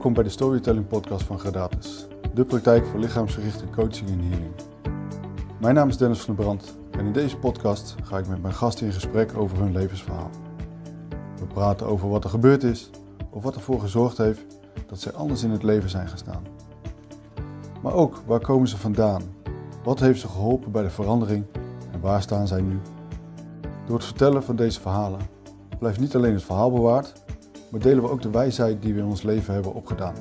[0.00, 4.52] Welkom bij de Storytelling Podcast van Gradatus, de praktijk voor lichaamsgerichte coaching en healing.
[5.60, 8.54] Mijn naam is Dennis van der Brand en in deze podcast ga ik met mijn
[8.54, 10.30] gasten in gesprek over hun levensverhaal.
[11.38, 12.90] We praten over wat er gebeurd is
[13.30, 14.44] of wat ervoor gezorgd heeft
[14.86, 16.42] dat zij anders in het leven zijn gestaan.
[17.82, 19.22] Maar ook waar komen ze vandaan?
[19.84, 21.44] Wat heeft ze geholpen bij de verandering
[21.92, 22.80] en waar staan zij nu?
[23.86, 25.20] Door het vertellen van deze verhalen
[25.78, 27.12] blijft niet alleen het verhaal bewaard,
[27.70, 30.14] maar delen we ook de wijsheid die we in ons leven hebben opgedaan.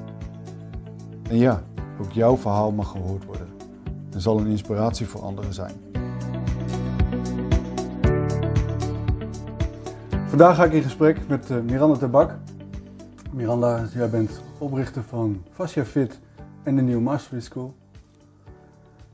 [1.29, 1.63] En ja,
[2.01, 3.47] ook jouw verhaal mag gehoord worden
[4.11, 5.73] en zal een inspiratie voor anderen zijn.
[10.25, 12.37] Vandaag ga ik in gesprek met uh, Miranda Tabak.
[13.31, 16.19] Miranda, jij bent oprichter van Fascia Fit
[16.63, 17.75] en de Nieuwe Mastery School.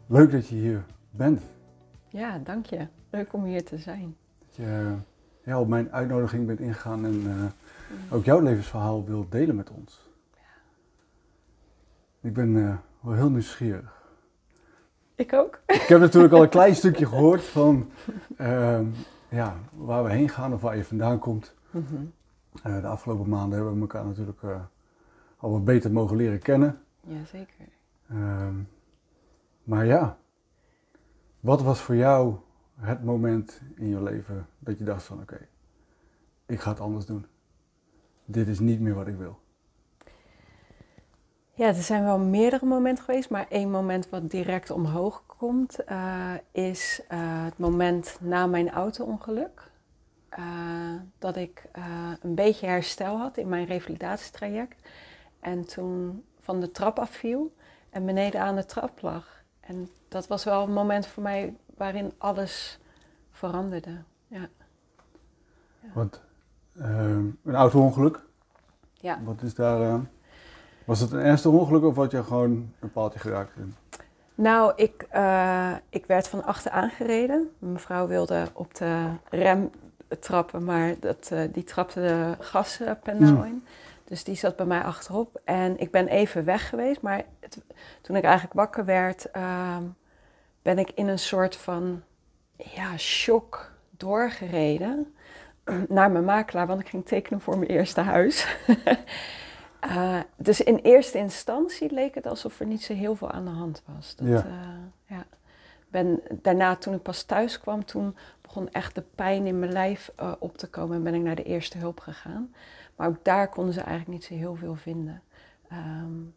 [0.06, 1.42] Leuk dat je hier bent.
[2.08, 2.88] Ja, dank je.
[3.10, 4.16] Leuk om hier te zijn.
[4.46, 4.94] Dat je
[5.44, 7.44] ja, op mijn uitnodiging bent ingegaan en uh,
[8.10, 10.10] ook jouw levensverhaal wilt delen met ons.
[10.34, 10.40] Ja.
[12.22, 14.04] Ik ben uh, wel heel nieuwsgierig.
[15.16, 15.62] Ik ook.
[15.68, 17.92] Ik heb natuurlijk al een klein stukje gehoord van
[18.38, 18.80] uh,
[19.30, 21.54] ja, waar we heen gaan of waar je vandaan komt.
[21.72, 22.12] Mm -hmm.
[22.82, 24.42] de afgelopen maanden hebben we elkaar natuurlijk
[25.38, 26.80] al wat beter mogen leren kennen.
[27.02, 27.68] Jazeker.
[28.10, 28.56] Ehm,
[29.64, 30.18] maar ja,
[31.40, 32.36] wat was voor jou
[32.76, 35.48] het moment in je leven dat je dacht van oké, okay,
[36.46, 37.26] ik ga het anders doen.
[38.26, 39.40] Dit is niet meer wat ik wil.
[41.54, 46.34] Ja, er zijn wel meerdere momenten geweest, maar één moment wat direct omhoog komt uh,
[46.52, 49.72] is uh, het moment na mijn auto-ongeluk.
[50.40, 50.46] Uh,
[51.20, 51.64] dat ik
[52.22, 54.90] een beetje herstel had in mijn revalidatietraject.
[55.40, 57.56] En toen van de trap afviel
[57.90, 59.44] en beneden aan de trap lag.
[59.60, 62.80] En dat was wel een moment voor mij waarin alles
[63.32, 64.04] veranderde.
[64.28, 64.50] Ja.
[65.80, 65.90] ja.
[65.94, 66.22] Want
[66.76, 68.20] een auto-ongeluk?
[68.94, 69.20] Ja.
[69.24, 69.82] Wat is daar.
[69.82, 69.96] Uh,
[70.86, 73.52] was het een ernstig ongeluk of had je gewoon een paaltje geraakt?
[74.36, 77.50] Nou, ik, uh, ik werd van achter aangereden.
[77.60, 79.70] Mijn vrouw wilde op de rem
[80.20, 83.44] trappen, maar dat, uh, die trapte de gaspedaal mm.
[83.44, 83.66] in.
[84.04, 85.42] Dus die zat bij mij achterop.
[85.44, 87.62] En ik ben even weg geweest, maar het,
[88.02, 89.78] toen ik eigenlijk wakker werd, uh,
[90.62, 92.02] ben ik in een soort van
[92.56, 95.15] ja, shock doorgereden
[95.88, 98.58] naar mijn makelaar, want ik ging tekenen voor mijn eerste huis.
[99.86, 103.52] uh, dus in eerste instantie leek het alsof er niet zo heel veel aan de
[103.52, 104.16] hand was.
[104.16, 104.46] Dat, ja.
[104.46, 105.26] Uh, ja.
[105.88, 110.12] Ben, daarna, toen ik pas thuis kwam, toen begon echt de pijn in mijn lijf
[110.20, 112.54] uh, op te komen en ben ik naar de eerste hulp gegaan.
[112.96, 115.22] Maar ook daar konden ze eigenlijk niet zo heel veel vinden.
[115.72, 116.34] Um,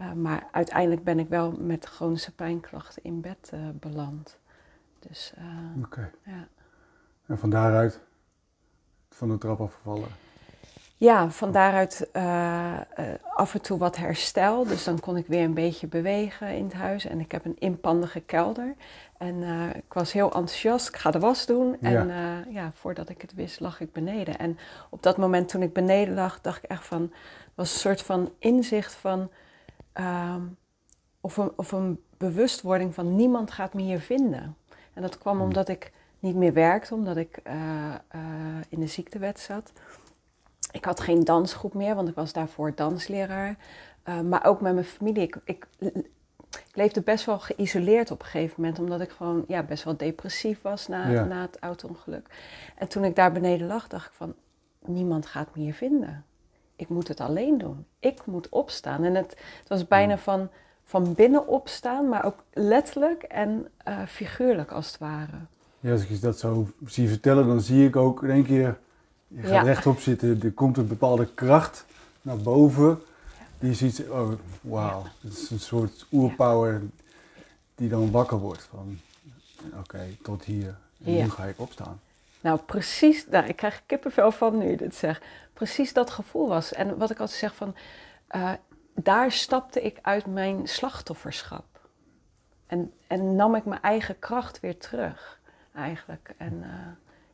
[0.00, 4.38] uh, maar uiteindelijk ben ik wel met chronische pijnklachten in bed beland.
[4.98, 5.34] Dus,
[5.82, 6.10] Oké.
[6.22, 6.48] Ja.
[7.26, 8.00] En van daaruit
[9.16, 10.08] van de trap afgevallen?
[10.96, 12.08] Ja, van daaruit
[13.34, 14.64] af en toe wat herstel.
[14.64, 17.04] Dus dan kon ik weer een beetje bewegen in het huis.
[17.04, 18.74] En ik heb een inpandige kelder.
[19.18, 19.42] En
[19.74, 20.88] ik was heel enthousiast.
[20.88, 21.76] Ik ga de was doen.
[21.80, 21.90] Ja.
[21.90, 22.10] En
[22.52, 24.38] ja, voordat ik het wist, lag ik beneden.
[24.38, 24.58] En
[24.90, 27.12] op dat moment toen ik beneden lag, dacht ik echt van...
[27.54, 29.30] was een soort van inzicht van
[30.34, 30.56] Um,
[31.20, 34.56] of, een, of een bewustwording van niemand gaat me hier vinden.
[34.94, 35.42] En dat kwam Hmm.
[35.42, 35.92] omdat ik
[36.26, 37.54] niet meer werkte, omdat ik uh,
[38.14, 38.20] uh,
[38.68, 39.72] in de ziektewet zat.
[40.70, 43.56] Ik had geen dansgroep meer, want ik was daarvoor dansleraar.
[44.08, 45.22] Uh, maar ook met mijn familie.
[45.22, 46.10] Ik, ik, ik,
[46.72, 50.62] leefde best wel geïsoleerd op een gegeven moment, omdat ik gewoon ja, best wel depressief
[50.62, 51.24] was na, ja.
[51.24, 52.28] na het auto-ongeluk.
[52.76, 54.34] En toen ik daar beneden lag, dacht ik van,
[54.84, 56.24] niemand gaat me hier vinden
[56.76, 57.86] ik moet het alleen doen.
[57.98, 59.04] Ik moet opstaan.
[59.04, 60.48] En het, het was bijna van,
[60.82, 65.38] van binnen opstaan, maar ook letterlijk en uh, figuurlijk als het ware.
[65.86, 68.78] Ja, als ik je dat zo zie vertellen, dan zie ik ook in één keer,
[69.28, 69.62] je gaat ja.
[69.62, 71.84] rechtop zitten, er komt een bepaalde kracht
[72.22, 73.02] naar boven.
[73.58, 76.82] Die ziet, oh wauw, het is een soort oerpower
[77.74, 78.98] die dan wakker wordt van,
[79.66, 80.76] oké, okay, tot hier.
[81.04, 82.00] En nu ga ik opstaan.
[82.40, 85.24] Nou, precies, nou, ik krijg kippenvel van nu je dit zegt.
[85.52, 86.72] Precies dat gevoel was.
[86.72, 87.74] En wat ik altijd zeg van,
[88.36, 88.52] uh,
[88.94, 91.64] daar stapte ik uit mijn slachtofferschap.
[92.66, 95.36] En, en nam ik mijn eigen kracht weer terug,
[95.76, 96.34] eigenlijk.
[96.36, 96.68] En uh,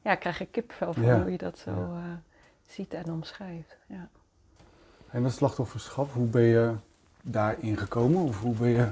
[0.02, 1.20] ja, krijg ik kippenvel van ja.
[1.20, 2.02] hoe je dat zo uh,
[2.66, 3.76] ziet en omschrijft.
[3.86, 4.08] Ja.
[5.10, 6.74] En dat slachtofferschap, hoe ben je
[7.22, 8.22] daarin gekomen?
[8.22, 8.88] Of hoe ben je...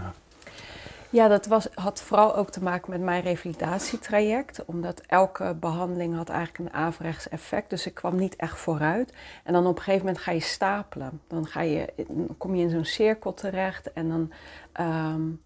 [1.11, 4.65] Ja, dat was, had vooral ook te maken met mijn revalidatietraject.
[4.65, 7.71] Omdat elke behandeling had eigenlijk een averechts effect.
[7.71, 9.13] Dus ik kwam niet echt vooruit.
[9.45, 11.21] En dan op een gegeven moment ga je stapelen.
[11.27, 13.93] Dan, ga je, dan kom je in zo'n cirkel terecht.
[13.93, 14.33] En dan
[14.87, 15.43] um,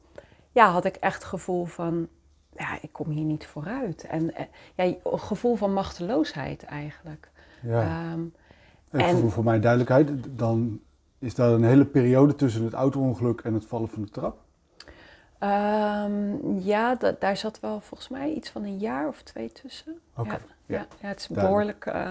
[0.52, 2.08] ja, had ik echt het gevoel van...
[2.56, 4.04] Ja, ik kom hier niet vooruit.
[4.04, 4.32] En
[4.74, 7.30] ja, een gevoel van machteloosheid eigenlijk.
[7.62, 8.12] Ja.
[8.12, 8.34] Um,
[8.90, 10.80] en voor, voor mijn duidelijkheid, dan
[11.18, 14.36] is daar een hele periode tussen het auto-ongeluk en het vallen van de trap?
[15.38, 19.98] Ehm, ja, da- daar zat wel volgens mij iets van een jaar of twee tussen.
[20.16, 20.76] Oké, ja, ja.
[20.76, 20.86] ja.
[21.00, 22.10] ja, het is behoorlijk eh,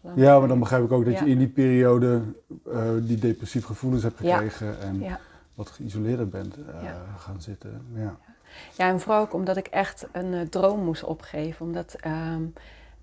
[0.00, 0.16] lang.
[0.16, 2.22] Ja, maar dan begrijp ik ook dat je in die periode
[2.72, 5.18] eh, die depressieve gevoelens hebt gekregen en
[5.54, 7.82] wat geïsoleerder bent eh, gaan zitten.
[7.94, 8.16] Ja.
[8.76, 11.66] Ja, en vooral ook omdat ik echt een eh, droom moest opgeven.
[11.66, 12.42] Omdat ehm,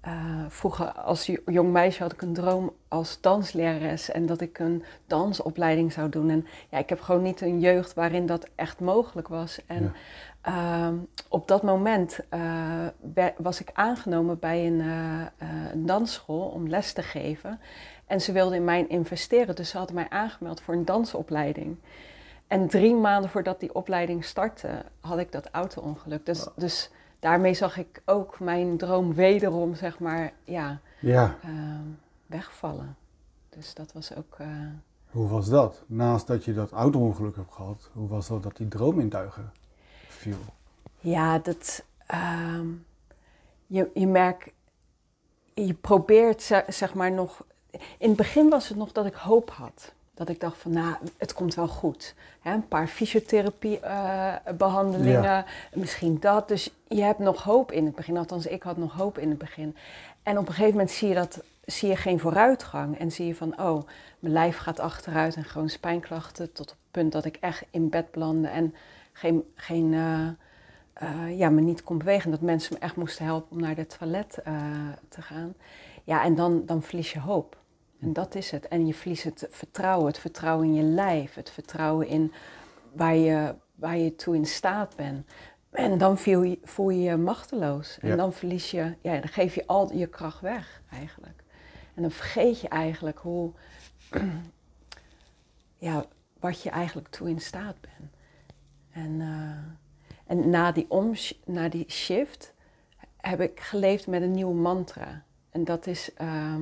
[0.01, 0.11] eh,
[0.47, 4.83] vroeger als jo- jong meisje had ik een droom als danslerares en dat ik een
[5.07, 6.29] dansopleiding zou doen.
[6.29, 9.59] En ja, ik heb gewoon niet een jeugd waarin dat echt mogelijk was.
[9.65, 9.93] En
[10.43, 10.85] Ja.
[10.85, 10.95] ehm,
[11.29, 14.79] op dat moment eh, was ik aangenomen bij een,
[15.71, 17.59] een dansschool om les te geven.
[18.07, 21.77] En ze wilden in mij investeren, dus ze hadden mij aangemeld voor een dansopleiding.
[22.47, 26.25] En drie maanden voordat die opleiding startte, had ik dat auto-ongeluk.
[26.25, 26.89] Dus, dus
[27.19, 31.83] daarmee zag ik ook mijn droom wederom, zeg maar, ja, ja, ehm,
[32.25, 32.95] wegvallen.
[33.49, 34.35] Dus dat was ook...
[34.37, 34.47] eh,
[35.09, 35.83] hoe was dat?
[35.85, 39.51] Naast dat je dat auto-ongeluk hebt gehad, hoe was dat dat die droom in duigen
[40.07, 40.37] viel?
[40.99, 41.83] Ja, dat.
[42.07, 42.67] ehm,
[43.67, 44.49] je, je merkt.
[45.53, 47.45] Je probeert ze- zeg maar nog.
[47.97, 49.93] In het begin was het nog dat ik hoop had.
[50.15, 52.13] Dat ik dacht van, nou, het komt wel goed.
[52.41, 56.47] Hè, een paar fysiotherapie-behandelingen, misschien dat.
[56.47, 58.17] Dus je hebt nog hoop in het begin.
[58.17, 59.75] Althans, ik had nog hoop in het begin.
[60.23, 62.99] En op een gegeven moment zie je, dat, zie je geen vooruitgang.
[62.99, 63.87] En zie je van, oh,
[64.19, 66.51] mijn lijf gaat achteruit en gewoon spijnklachten.
[66.51, 68.75] Tot het punt dat ik echt in bed belandde en
[69.13, 70.27] geen, geen, eh,
[70.93, 72.31] eh, ja, me niet kon bewegen.
[72.31, 74.53] Dat mensen me echt moesten helpen om naar het toilet eh,
[75.09, 75.53] te gaan.
[76.03, 77.63] Ja, en dan, dan verlies je hoop.
[78.05, 78.67] En dat is het.
[78.67, 80.07] En je verliest het vertrouwen.
[80.07, 81.33] Het vertrouwen in je lijf.
[81.35, 82.31] Het vertrouwen in
[82.93, 85.27] waar je, waar je toe in staat bent.
[85.71, 87.97] En dan voel je voel je, je machteloos.
[88.01, 88.15] En Ja.
[88.15, 91.43] dan verlies je, ja, dan geef je al je kracht weg eigenlijk.
[91.93, 93.51] En dan vergeet je eigenlijk hoe,
[95.87, 96.05] ja,
[96.39, 98.11] wat je eigenlijk toe in staat bent.
[98.91, 102.53] En, eh, en na, die omsh- na die shift
[103.17, 105.23] heb ik geleefd met een nieuwe mantra.
[105.55, 106.61] En dat is, ehm,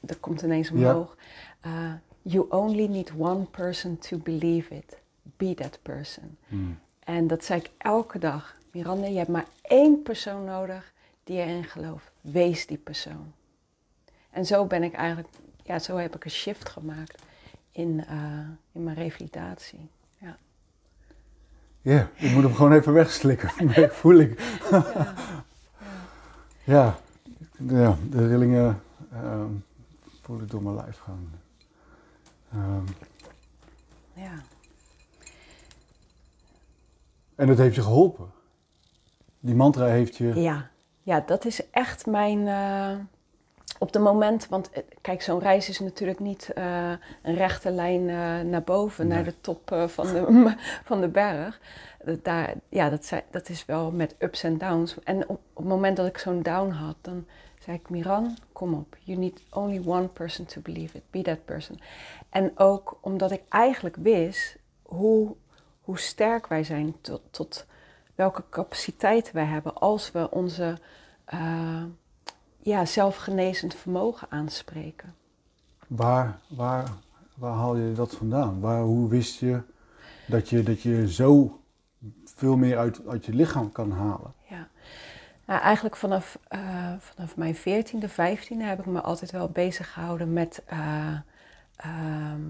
[0.00, 0.74] dat komt ineens Ja.
[0.74, 1.16] omhoog.
[1.60, 1.92] Eh,
[2.22, 4.98] you only need one person to believe it.
[5.36, 6.36] Be that person.
[6.48, 6.78] Hmm.
[7.04, 8.56] En dat zei ik elke dag.
[8.72, 10.92] Miranda, je hebt maar één persoon nodig
[11.24, 12.10] die erin gelooft.
[12.20, 13.32] Wees die persoon.
[14.30, 15.28] En zo ben ik eigenlijk,
[15.64, 17.22] ja, zo heb ik een shift gemaakt
[17.72, 18.18] in, eh,
[18.72, 19.90] in mijn revalidatie.
[20.18, 20.36] Ja.
[21.80, 23.50] Ja, ik moet hem gewoon even wegslikken,
[24.00, 24.40] voel ik.
[24.70, 24.84] Ja.
[26.64, 26.98] Ja, ja
[27.66, 29.50] de rillingen ehm,
[30.22, 31.30] voel ik door mijn lijf gaan.
[32.52, 32.84] Ehm,
[34.12, 34.32] ja.
[37.34, 38.30] en het heeft je geholpen.
[39.40, 40.40] Die mantra heeft je.
[40.40, 40.70] Ja,
[41.02, 42.48] ja dat is echt mijn.
[42.48, 42.96] eh,
[43.78, 46.90] op de moment, want eh, kijk, zo'n reis is natuurlijk niet eh,
[47.22, 48.04] een rechte lijn
[48.50, 49.14] naar boven, Nee.
[49.16, 50.54] naar de top van, de,
[50.84, 51.60] van de berg.
[52.04, 54.96] Dat, daar, ja, dat, dat is wel met ups en downs.
[55.04, 57.26] En op, op het moment dat ik zo'n down had, dan
[57.64, 58.96] zei ik: Miran, kom op.
[59.00, 61.02] You need only one person to believe it.
[61.10, 61.80] Be that person.
[62.28, 65.34] En ook omdat ik eigenlijk wist hoe,
[65.80, 67.66] hoe sterk wij zijn tot, tot
[68.14, 70.78] welke capaciteiten wij hebben als we onze
[71.24, 71.84] eh,
[72.58, 75.14] ja, zelfgenezend vermogen aanspreken.
[75.86, 76.88] Waar, waar,
[77.34, 78.60] waar haal je dat vandaan?
[78.60, 79.60] Waar, hoe wist je
[80.26, 81.60] dat, je dat je zo
[82.24, 84.34] veel meer uit, uit je lichaam kan halen?
[85.50, 90.32] Nou, eigenlijk vanaf, eh, vanaf mijn 14e, 15e heb ik me altijd wel bezig gehouden
[90.32, 91.16] met eh,
[91.76, 92.40] ehm,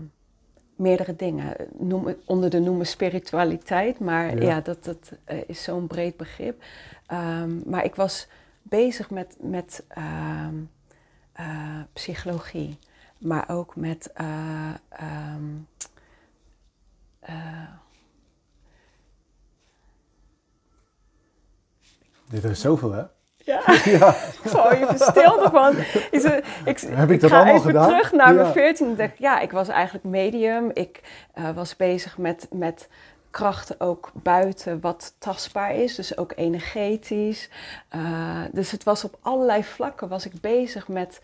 [0.77, 1.57] meerdere dingen.
[1.79, 4.43] Noem, onder de noemen spiritualiteit, maar Ja.
[4.43, 6.63] ja, dat, dat eh, is zo'n breed begrip.
[7.07, 8.29] Ehm, maar ik was
[8.63, 10.55] bezig met, met ehm,
[11.33, 12.79] eh, psychologie,
[13.19, 14.13] maar ook met
[22.31, 23.03] Dit is zoveel, hè?
[23.37, 23.61] ja.
[23.85, 24.15] Ja.
[24.71, 25.75] Ik stil ervan.
[26.11, 27.89] Is er- ik, Heb ik dat ga even gedaan?
[27.89, 28.41] terug naar Ja.
[28.41, 28.91] mijn 14.
[28.91, 30.71] Ik dacht, ja, ik was eigenlijk medium.
[30.75, 31.01] Ik
[31.35, 32.89] eh, was bezig met, met
[33.31, 37.49] krachten ook buiten wat tastbaar is, dus ook energetisch.
[37.89, 38.01] Eh,
[38.53, 41.21] dus het was op allerlei vlakken was ik bezig met,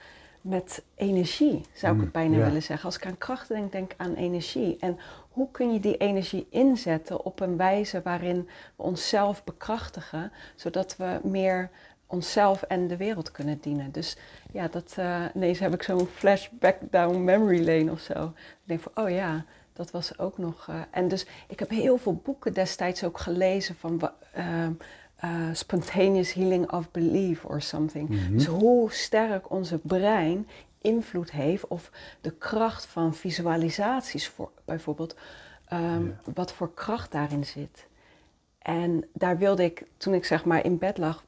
[0.49, 2.45] met energie, zou ik Mm, het bijna ja.
[2.45, 2.87] willen zeggen.
[2.87, 4.77] Als ik aan krachten denk, denk ik aan energie.
[4.81, 4.99] En
[5.31, 11.21] hoe kun je die energie inzetten op een wijze waarin we onszelf bekrachtigen, zodat we
[11.23, 11.71] meer
[12.07, 13.93] onszelf en de wereld kunnen dienen.
[13.93, 14.17] Dus
[14.53, 18.25] ja, dat, eh ineens heb ik zo'n flashback down memory lane of zo.
[18.37, 20.67] Ik denk van, oh ja, dat was ook nog...
[20.69, 24.15] eh, en dus ik heb heel veel boeken destijds ook gelezen van wa-
[25.17, 28.09] eh, spontaneous healing of belief or something.
[28.09, 28.33] Mhm.
[28.33, 30.49] Dus hoe sterk onze brein
[30.81, 35.17] invloed heeft of de kracht van visualisaties voor, bijvoorbeeld,
[35.69, 36.13] ehm, Ja.
[36.35, 37.87] wat voor kracht daarin zit.
[38.59, 41.25] En daar wilde ik, toen ik zeg maar in bed lag,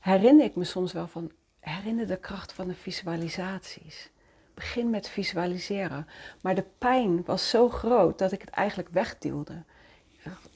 [0.00, 1.30] herinner ik me soms wel van,
[1.60, 4.10] herinner de kracht van de visualisaties.
[4.54, 6.06] Begin met visualiseren.
[6.42, 9.62] Maar de pijn was zo groot dat ik het eigenlijk wegduwde.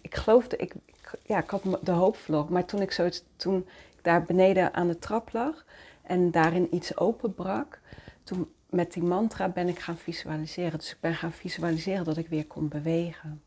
[0.01, 0.75] Ik geloofde, ik-
[1.23, 2.17] ja, ik had de hoop.
[2.49, 3.57] Maar toen ik, zoiets, toen
[3.97, 5.65] ik daar beneden aan de trap lag
[6.03, 7.81] en daarin iets openbrak,
[8.23, 10.79] toen met die mantra ben ik gaan visualiseren.
[10.79, 13.43] Dus ik ben gaan visualiseren dat ik weer kon bewegen.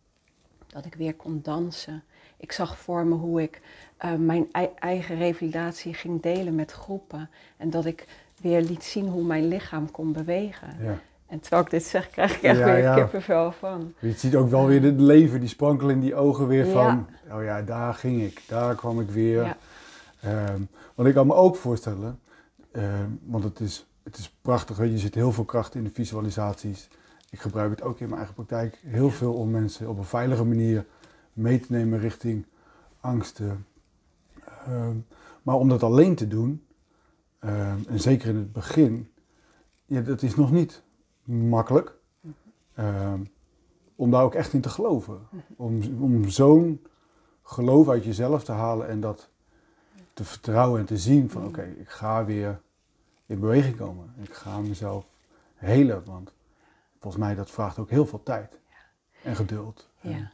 [0.68, 2.04] Dat ik weer kon dansen.
[2.38, 3.62] Ik zag voor me hoe ik
[3.98, 7.30] eh, mijn ei- eigen revalidatie ging delen met groepen.
[7.58, 8.08] En dat ik
[8.42, 10.68] weer liet zien hoe mijn lichaam kon bewegen.
[10.84, 11.00] Ja.
[11.34, 12.96] En terwijl ik dit zeg, krijg ik echt Ja, weer ja.
[12.96, 13.94] kippenvel van.
[14.00, 16.72] Je ziet ook wel weer het leven, die sprankelen in die ogen weer Ja.
[16.72, 19.44] van, oh ja, daar ging ik, daar kwam ik weer.
[19.44, 19.58] Ja.
[20.22, 20.62] Ehm,
[20.96, 22.20] want ik kan me ook voorstellen,
[22.72, 26.88] ehm, want het is, het is prachtig, je zit heel veel kracht in de visualisaties.
[27.30, 30.44] Ik gebruik het ook in mijn eigen praktijk heel veel om mensen op een veilige
[30.44, 30.86] manier
[31.34, 32.46] mee te nemen richting
[33.00, 33.66] angsten.
[34.66, 34.96] Ehm,
[35.44, 36.66] maar om dat alleen te doen,
[37.40, 39.10] en zeker in het begin,
[39.86, 40.82] ja, dat is nog niet
[41.24, 41.96] makkelijk.
[42.74, 43.22] Ehm,
[43.96, 45.20] om daar ook echt in te geloven.
[45.56, 46.86] Om, om zo'n
[47.44, 49.30] geloof uit jezelf te halen en dat
[50.14, 52.62] te vertrouwen en te zien van oké, ik ga weer
[53.26, 54.14] in beweging komen.
[54.22, 55.06] Ik ga mezelf
[55.56, 56.34] helen, want
[57.00, 58.60] volgens mij dat vraagt ook heel veel tijd
[59.24, 59.90] en geduld.
[60.00, 60.32] Ja.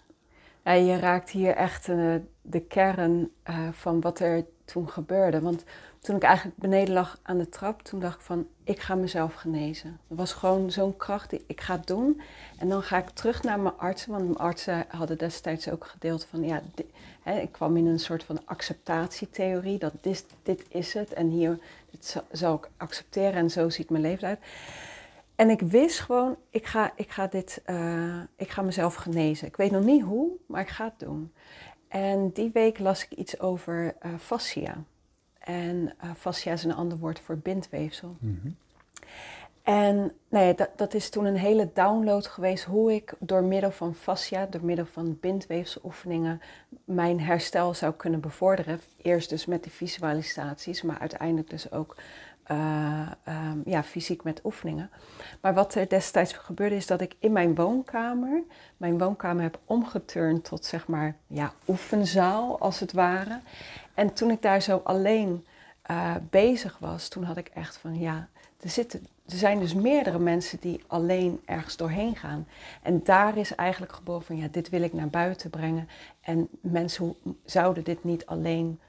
[0.63, 5.41] ja, je raakt hier echt eh, de kern eh, van wat er toen gebeurde.
[5.41, 5.63] Want
[5.99, 9.33] toen ik eigenlijk beneden lag aan de trap, toen dacht ik van, ik ga mezelf
[9.33, 9.99] genezen.
[10.07, 12.21] Er was gewoon zo'n kracht, die ik ga het doen.
[12.57, 16.25] En dan ga ik terug naar mijn artsen, want mijn artsen hadden destijds ook gedeeld
[16.25, 16.61] van, ja,
[17.21, 21.59] hè, ik kwam in een soort van acceptatietheorie, dat dit, dit is het en hier
[21.91, 24.39] dit zal, zal ik accepteren en zo ziet mijn leven uit.
[25.35, 29.47] En ik wist gewoon, ik ga, ik, ga dit, eh, ik ga mezelf genezen.
[29.47, 31.33] Ik weet nog niet hoe, maar ik ga het doen.
[31.87, 34.83] En die week las ik iets over eh, fascia.
[35.49, 38.15] En eh, fascia is een ander woord voor bindweefsel.
[38.19, 38.47] Mhm.
[39.63, 43.95] En nee, dat, dat is toen een hele download geweest hoe ik door middel van
[43.95, 46.41] fascia, door middel van bindweefseloefeningen,
[46.83, 48.81] mijn herstel zou kunnen bevorderen.
[49.01, 51.95] Eerst dus met die visualisaties, maar uiteindelijk dus ook
[52.43, 54.89] eh, ehm, ja, fysiek met oefeningen.
[55.41, 58.43] Maar wat er destijds gebeurde is dat ik in mijn woonkamer,
[58.77, 63.39] mijn woonkamer heb omgeturnd tot zeg maar ja, oefenzaal als het ware.
[63.99, 65.45] En toen ik daar zo alleen
[65.81, 68.27] eh, bezig was, toen had ik echt van ja,
[68.59, 72.47] er, zitten, er zijn dus meerdere mensen die alleen ergens doorheen gaan.
[72.81, 75.89] En daar is eigenlijk geboren van ja, dit wil ik naar buiten brengen.
[76.21, 78.79] En mensen ho- zouden dit niet alleen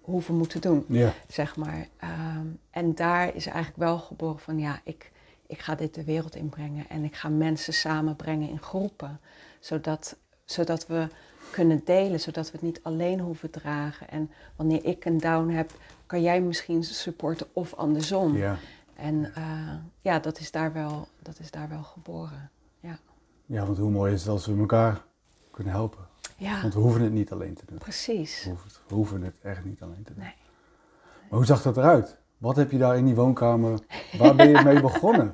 [0.00, 1.86] hoeven moeten doen, Ja, zeg maar.
[1.96, 5.12] Ehm, en daar is eigenlijk wel geboren van ja, ik,
[5.46, 6.84] ik ga dit de wereld inbrengen.
[6.88, 9.20] En ik ga mensen samenbrengen in groepen.
[9.60, 11.08] Zodat, zodat we
[11.50, 14.08] kunnen delen, zodat we het niet alleen hoeven dragen.
[14.10, 15.70] En wanneer ik een down heb,
[16.06, 18.36] kan jij misschien supporten of andersom.
[18.36, 18.56] ja.
[18.96, 22.50] En eh, ja, dat is, daar wel, dat is daar wel geboren.
[22.80, 22.98] Ja,
[23.46, 25.00] ja, want hoe mooi is het als we elkaar
[25.50, 26.06] kunnen helpen.
[26.36, 27.78] ja Want we hoeven het niet alleen te doen.
[27.78, 28.42] precies.
[28.44, 30.22] We hoeven het, we hoeven het echt niet alleen te doen.
[30.22, 30.34] Nee.
[31.28, 32.16] Maar hoe zag dat eruit?
[32.38, 33.78] Wat heb je daar in die woonkamer,
[34.18, 35.30] waar ben je mee begonnen?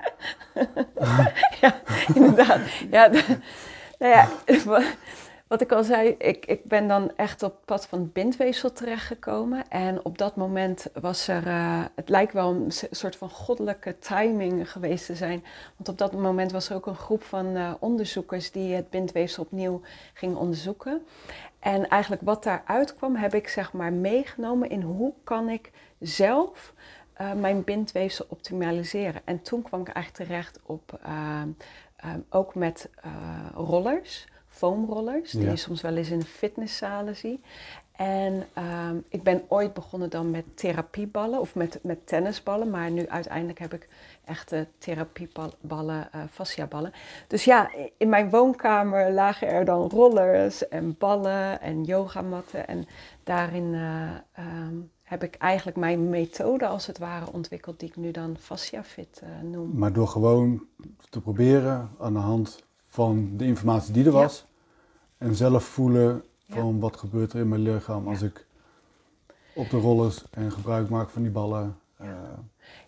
[1.61, 1.81] ja,
[2.15, 2.61] inderdaad.
[2.91, 3.07] Ja,
[3.99, 4.29] nou ja,
[5.47, 9.69] wat ik al zei, ik, ik ben dan echt op het pad van bindweefsel terechtgekomen.
[9.69, 14.71] En op dat moment was er, eh, het lijkt wel een soort van goddelijke timing
[14.71, 15.45] geweest te zijn.
[15.77, 19.43] Want op dat moment was er ook een groep van eh, onderzoekers die het bindweefsel
[19.43, 19.81] opnieuw
[20.13, 21.07] gingen onderzoeken.
[21.59, 26.75] En eigenlijk wat daaruit kwam, heb ik zeg maar meegenomen in hoe kan ik zelf
[27.13, 29.23] eh, mijn bindweefsel optimaliseren.
[29.25, 31.01] En toen kwam ik eigenlijk terecht op
[32.31, 32.91] ook met
[33.55, 34.27] rollers,
[34.57, 35.51] foamrollers, die Ja.
[35.51, 37.41] je soms wel eens in fitnesszalen ziet.
[37.97, 43.09] En ehm, ik ben ooit begonnen dan met therapieballen of met, met tennisballen, maar nu
[43.09, 43.89] uiteindelijk heb ik
[44.25, 46.93] echte therapieballen, eh fasciaballen.
[47.27, 52.69] Dus ja, in mijn woonkamer lagen er dan rollers en ballen en yogamatten.
[52.69, 52.87] En
[53.25, 58.11] daarin eh, ehm, heb ik eigenlijk mijn methode als het ware ontwikkeld, die ik nu
[58.11, 59.71] dan fasciafit eh noem.
[59.79, 60.63] Maar door gewoon
[61.11, 62.65] te proberen aan de hand
[62.97, 64.47] van de informatie die er was.
[65.19, 68.47] En zelf voelen van wat gebeurt er in mijn lichaam als ik
[69.55, 71.79] op de rollers en gebruik maak van die ballen.
[71.97, 72.09] eh,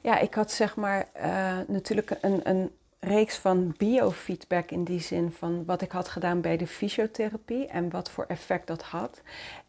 [0.00, 5.32] Ja, ik had zeg maar eh, natuurlijk een, een reeks van biofeedback in die zin
[5.32, 9.22] van wat ik had gedaan bij de fysiotherapie en wat voor effect dat had.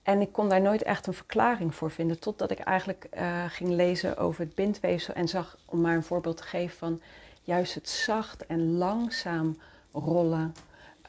[0.03, 3.69] En ik kon daar nooit echt een verklaring voor vinden, totdat ik eigenlijk uh, ging
[3.69, 7.01] lezen over het bindweefsel en zag, om maar een voorbeeld te geven van
[7.43, 9.57] juist het zacht en langzaam
[9.91, 10.53] rollen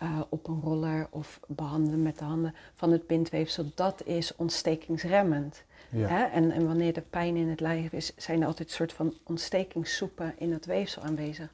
[0.02, 5.64] uh, op een roller of behandelen met de handen van het bindweefsel, dat is ontstekingsremmend.
[5.90, 6.08] Ja.
[6.08, 6.24] Hè?
[6.24, 10.34] En, en, wanneer er pijn in het lijf is, zijn er altijd soort van ontstekingssoepen
[10.38, 11.52] in het weefsel aanwezig.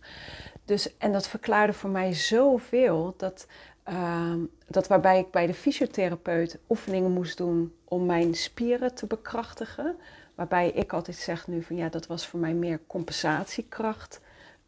[0.64, 3.46] Dus, en dat verklaarde voor mij zoveel dat,
[3.88, 4.34] uh,
[4.66, 9.96] dat waarbij ik bij de fysiotherapeut oefeningen moest doen om mijn spieren te bekrachtigen.
[10.34, 14.20] Waarbij ik altijd zeg nu van ja, dat was voor mij meer compensatiekracht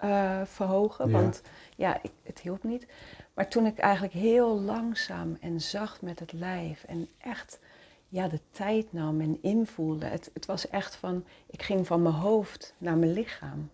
[0.05, 1.11] uh, verhogen.
[1.11, 1.43] Want
[1.77, 2.87] ja, ik, het hielp niet.
[3.35, 7.61] Maar toen ik eigenlijk heel langzaam en zacht met het lijf en echt
[8.09, 10.07] ja, de tijd nam en invoelde.
[10.07, 13.71] Het, het was echt van, ik ging van mijn hoofd naar mijn lichaam.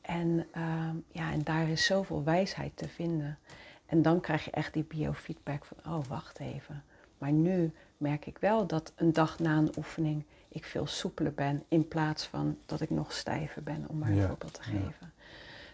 [0.00, 3.38] En, uh, ja, en daar is zoveel wijsheid te vinden.
[3.86, 6.84] En dan krijg je echt die biofeedback van, oh wacht even.
[7.18, 11.64] Maar nu merk ik wel dat een dag na een oefening ik veel soepeler ben
[11.68, 15.12] in plaats van dat ik nog stijver ben, om maar een voorbeeld te geven.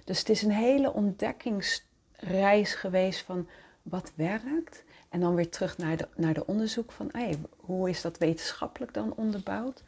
[0.04, 3.48] Dus het is een hele ontdekkingsreis geweest van
[3.82, 8.02] wat werkt en dan weer terug naar de, naar de onderzoek van hey, hoe is
[8.02, 9.82] dat wetenschappelijk dan onderbouwd.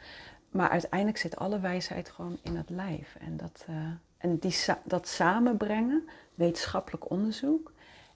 [0.50, 3.16] Maar uiteindelijk zit alle wijsheid gewoon in het lijf.
[3.20, 3.76] En dat, uh,
[4.18, 7.72] en die, dat samenbrengen, wetenschappelijk onderzoek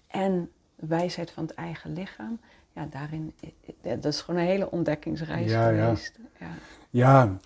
[0.06, 2.40] en wijsheid van het eigen lichaam,
[2.72, 3.34] ja, daarin,
[3.80, 6.18] dat is gewoon een hele ontdekkingsreis geweest.
[6.38, 6.46] Ja.
[6.46, 6.54] ja.
[6.90, 7.38] ja,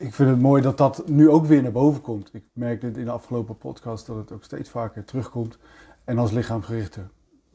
[0.00, 2.34] ik vind het mooi dat dat nu ook weer naar boven komt.
[2.34, 5.58] Ik merk dit in de afgelopen podcast dat het ook steeds vaker terugkomt.
[6.04, 7.00] En als lichaamsgerichte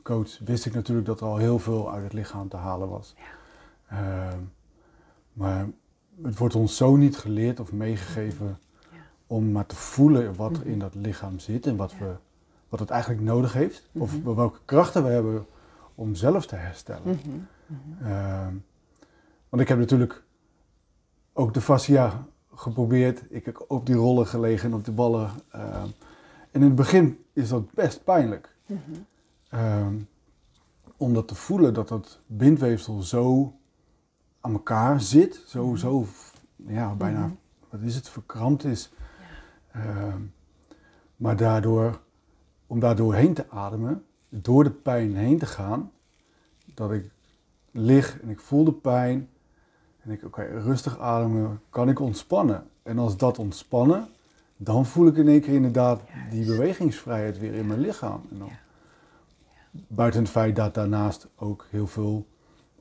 [0.03, 3.15] coach wist ik natuurlijk dat er al heel veel uit het lichaam te halen was.
[3.17, 3.23] Ja.
[3.97, 4.39] Ehm,
[5.33, 5.67] maar
[6.21, 8.57] het wordt ons zo niet geleerd of meegegeven
[8.91, 8.97] ja.
[9.27, 10.79] om maar te voelen wat er in mhm.
[10.79, 12.15] dat lichaam zit en wat, we,
[12.69, 13.89] wat het eigenlijk nodig heeft.
[13.91, 14.35] Of mhm.
[14.35, 15.45] welke krachten we hebben
[15.95, 17.19] om zelf te herstellen.
[17.25, 18.07] Mhm.
[18.07, 18.53] Ehm,
[19.49, 20.23] want ik heb natuurlijk
[21.33, 23.23] ook de fascia geprobeerd.
[23.29, 25.31] Ik heb op die rollen gelegen en op de ballen.
[25.51, 25.87] Ehm,
[26.51, 28.55] en in het begin is dat best pijnlijk.
[29.53, 30.07] Um,
[30.97, 33.53] om dat te voelen dat dat bindweefsel zo
[34.41, 35.75] aan elkaar zit, zo, mhm.
[35.75, 36.05] zo
[36.55, 37.35] ja, bijna, mhm.
[37.69, 38.91] wat is het, verkrampt is.
[39.73, 39.81] Ja.
[39.81, 40.13] Uh,
[41.15, 42.01] maar daardoor,
[42.67, 45.91] om daardoor heen te ademen, door de pijn heen te gaan,
[46.73, 47.11] dat ik
[47.71, 49.29] lig en ik voel de pijn
[50.05, 52.67] en ik, oké, rustig ademen, kan ik ontspannen.
[52.83, 54.07] En als dat ontspannen,
[54.57, 58.21] dan voel ik in één keer inderdaad die bewegingsvrijheid weer in mijn lichaam.
[58.31, 58.49] En dan,
[59.87, 62.25] buiten het feit dat daarnaast ook heel veel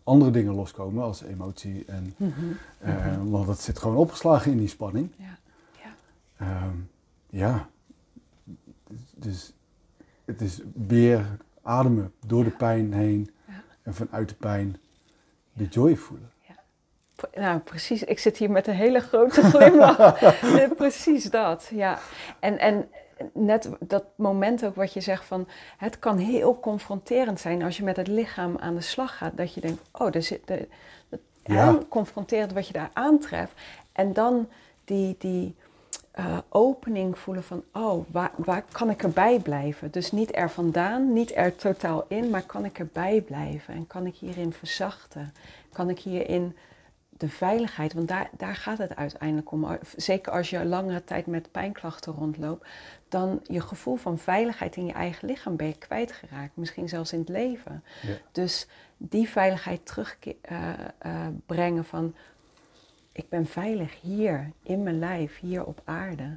[0.03, 1.85] andere dingen loskomen als emotie.
[1.85, 5.11] En, mm want dat zit gewoon opgeslagen in die spanning.
[5.17, 5.39] Ja.
[5.83, 5.95] Ja.
[6.47, 6.63] Uh,
[7.31, 7.69] ja.
[9.15, 9.53] Dus
[10.25, 13.31] het is weer ademen door de pijn heen
[13.83, 14.77] en vanuit de pijn
[15.53, 16.31] de joy voelen.
[17.35, 18.05] Nou, precies.
[18.05, 20.19] Ik zit hier met een hele grote glimlach.
[20.77, 21.99] precies dat, ja.
[22.39, 22.89] En, en
[23.33, 25.49] net dat moment ook wat je zegt van...
[25.77, 29.37] het kan heel confronterend zijn als je met het lichaam aan de slag gaat.
[29.37, 30.47] Dat je denkt, oh, er zit...
[30.47, 30.69] De,
[31.43, 33.53] Heel confronterend wat je daar aantreft.
[33.93, 34.49] En dan
[34.85, 35.55] die, die
[36.19, 37.63] uh, opening voelen van...
[37.73, 39.91] oh, waar, waar kan ik erbij blijven?
[39.91, 42.31] Dus niet er vandaan, niet er totaal in...
[42.31, 43.75] maar kan ik erbij blijven?
[43.75, 45.35] En kan ik hierin verzachten?
[45.73, 46.57] Kan ik hierin
[47.25, 49.79] de veiligheid, want daar, daar gaat het uiteindelijk om.
[49.97, 52.67] Zeker als je langere tijd met pijnklachten rondloopt,
[53.09, 56.57] dan je gevoel van veiligheid in je eigen lichaam ben je kwijtgeraakt.
[56.57, 57.83] Misschien zelfs in het leven.
[58.03, 58.15] Ja.
[58.33, 62.15] Dus die veiligheid terugbrengen eh, uh, uh, van,
[63.13, 66.37] ik ben veilig hier, in mijn lijf, hier op aarde.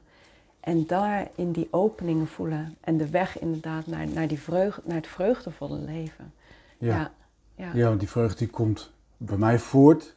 [0.60, 4.97] En daar in die openingen voelen en de weg inderdaad naar, naar, die vreugde, naar
[4.97, 6.34] het vreugdevolle leven.
[6.78, 6.95] Ja.
[6.95, 7.12] Ja,
[7.56, 7.71] ja.
[7.73, 10.16] ja want die vreugde die komt bij mij voort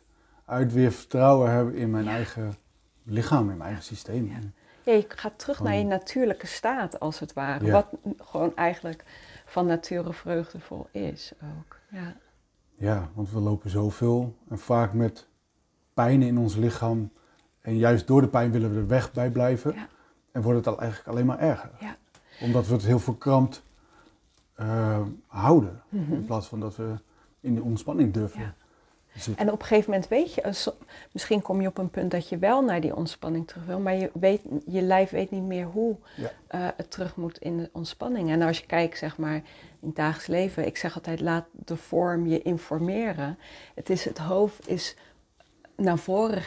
[0.50, 2.54] uit weer vertrouwen hebben in mijn eigen
[3.04, 4.26] lichaam, in mijn eigen systeem.
[4.84, 4.92] Ja.
[4.92, 7.70] je gaat terug naar je natuurlijke staat, als het ware.
[7.70, 7.86] Wat
[8.18, 9.04] gewoon eigenlijk
[9.46, 11.78] van nature vreugdevol is ook.
[11.90, 12.16] Ja.
[12.76, 15.26] ja, want we lopen zoveel en vaak met
[15.94, 17.12] pijn in ons lichaam.
[17.60, 19.74] En juist door de pijn willen we er weg bij blijven.
[19.74, 19.88] Ja.
[20.32, 21.70] En wordt het dan eigenlijk alleen maar erger.
[21.80, 21.96] Ja.
[22.40, 23.62] Omdat we het heel verkrampt
[24.60, 25.82] uh, houden.
[25.88, 26.12] Mhm.
[26.12, 26.94] In plaats van dat we
[27.40, 28.54] in de ontspanning durven
[29.36, 30.72] en op een gegeven moment weet je,
[31.12, 33.94] misschien kom je op een punt dat je wel naar die ontspanning terug wil, maar
[33.94, 35.96] je, weet, je lijf weet niet meer hoe
[36.54, 38.30] uh, het terug moet in de ontspanning.
[38.30, 39.34] En als je kijkt, zeg maar,
[39.80, 43.38] in het dagelijks leven, ik zeg altijd, laat de vorm je informeren.
[43.74, 44.96] Het is het hoofd is
[45.76, 46.42] naar voren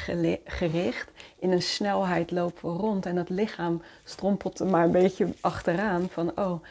[0.46, 1.12] gericht.
[1.40, 6.10] In een snelheid lopen we rond en dat lichaam strompelt er maar een beetje achteraan.
[6.10, 6.64] Van oh,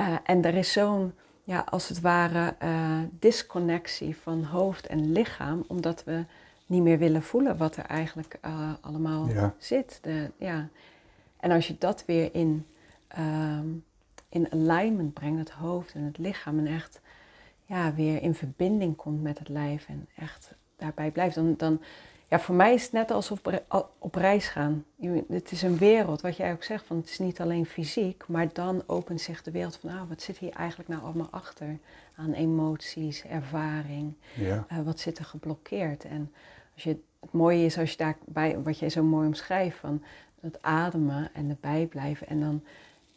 [0.00, 1.14] uh, en er is zo'n,
[1.46, 6.24] ja, als het ware, uh, disconnectie van hoofd en lichaam, omdat we
[6.66, 9.28] niet meer willen voelen wat er eigenlijk uh, allemaal
[9.58, 9.98] zit.
[10.02, 10.68] De, ja.
[11.36, 12.66] En als je dat weer in,
[13.08, 13.66] ehm,
[14.28, 17.00] in alignment brengt, het hoofd en het lichaam, en echt
[17.64, 21.80] ja, weer in verbinding komt met het lijf en echt daarbij blijft, dan, dan
[22.28, 23.40] ja, voor mij is het net alsof
[23.98, 24.84] op reis gaan.
[25.28, 28.52] Het is een wereld, wat jij ook zegt, van het is niet alleen fysiek, maar
[28.52, 31.78] dan opent zich de wereld van, ah, wat zit hier eigenlijk nou allemaal achter
[32.16, 34.66] aan emoties, ervaring, ja.
[34.72, 36.04] Uh, wat zit er geblokkeerd.
[36.04, 36.32] En
[36.74, 36.88] als je,
[37.20, 40.02] het mooie is als je daarbij, wat jij zo mooi omschrijft, van
[40.40, 42.62] het ademen en erbij blijven en dan,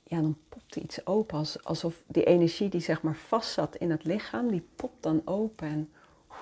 [0.03, 4.03] ja, dan popt iets open, alsof die energie die zeg maar vast zat in het
[4.03, 5.89] lichaam, die popt dan open en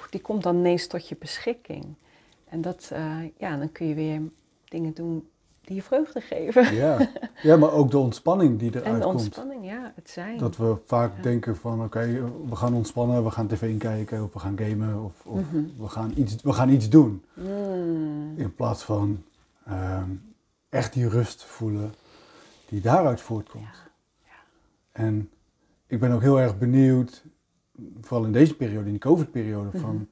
[0.10, 1.95] die komt dan ineens tot je beschikking.
[2.50, 4.22] En dat, uh, ja, dan kun je weer
[4.64, 5.28] dingen doen
[5.62, 6.76] die je vreugde geven.
[6.76, 7.10] Ja,
[7.42, 8.96] ja maar ook de ontspanning die eruit komt.
[8.96, 10.38] En de ontspanning, ja, het zijn.
[10.38, 14.40] Dat we vaak denken van, oké, we gaan ontspannen, we gaan tv kijken, of we
[14.40, 15.64] gaan gamen, of, of mhm.
[15.78, 17.24] we, gaan iets, we gaan iets doen.
[17.34, 18.38] Mm.
[18.38, 19.24] In plaats van
[19.66, 20.10] ehm,
[20.70, 21.94] echt die rust voelen
[22.70, 23.64] die daaruit voortkomt.
[23.64, 23.92] Ja.
[24.24, 24.40] Ja.
[24.92, 25.30] En
[25.88, 27.24] ik ben ook heel erg benieuwd,
[28.02, 30.04] vooral in deze periode, in die COVID-periode, van mhm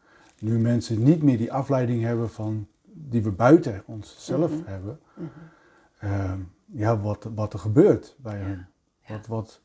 [0.45, 6.53] nu mensen niet meer die afleiding hebben van die we buiten onszelf mm hebben, mm
[6.65, 8.69] ja, wat, wat er gebeurt bij hen.
[9.07, 9.61] Wat, wat,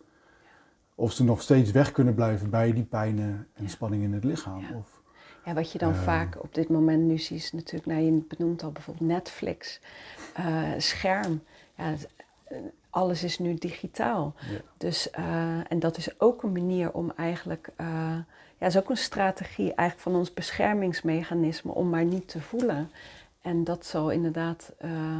[0.94, 4.64] of ze nog steeds weg kunnen blijven bij die pijnen en spanning in het lichaam.
[4.74, 5.02] Of,
[5.44, 8.24] ja, wat je dan ehm, vaak op dit moment nu ziet, is natuurlijk, nou, je
[8.28, 9.80] benoemt al bijvoorbeeld Netflix,
[10.38, 11.42] uh, scherm.
[11.76, 11.94] Ja,
[12.44, 12.56] eh,
[12.90, 14.34] alles is nu digitaal.
[14.76, 17.72] Dus, uh, en dat is ook een manier om eigenlijk
[18.60, 22.90] ja, is ook een strategie eigenlijk van ons beschermingsmechanisme om maar niet te voelen.
[23.42, 24.72] En dat zal inderdaad.
[24.84, 25.18] Uh,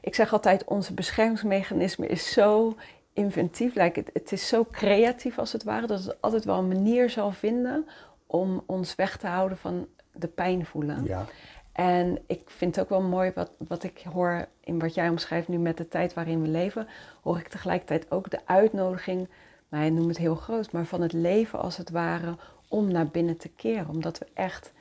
[0.00, 2.76] ik zeg altijd, onze beschermingsmechanisme is zo
[3.12, 6.68] inventief, like het, het, is zo creatief als het ware, dat het altijd wel een
[6.68, 7.86] manier zal vinden
[8.26, 11.04] om ons weg te houden van de pijn voelen.
[11.04, 11.24] Ja.
[11.72, 15.48] En ik vind het ook wel mooi wat, wat ik hoor in wat jij omschrijft
[15.48, 16.88] nu met de tijd waarin we leven,
[17.22, 19.28] hoor ik tegelijkertijd ook de uitnodiging
[19.70, 22.36] nou, je noemt het heel groot, maar van het leven als het ware
[22.68, 23.88] om naar binnen te keren.
[23.88, 24.72] Omdat we echt,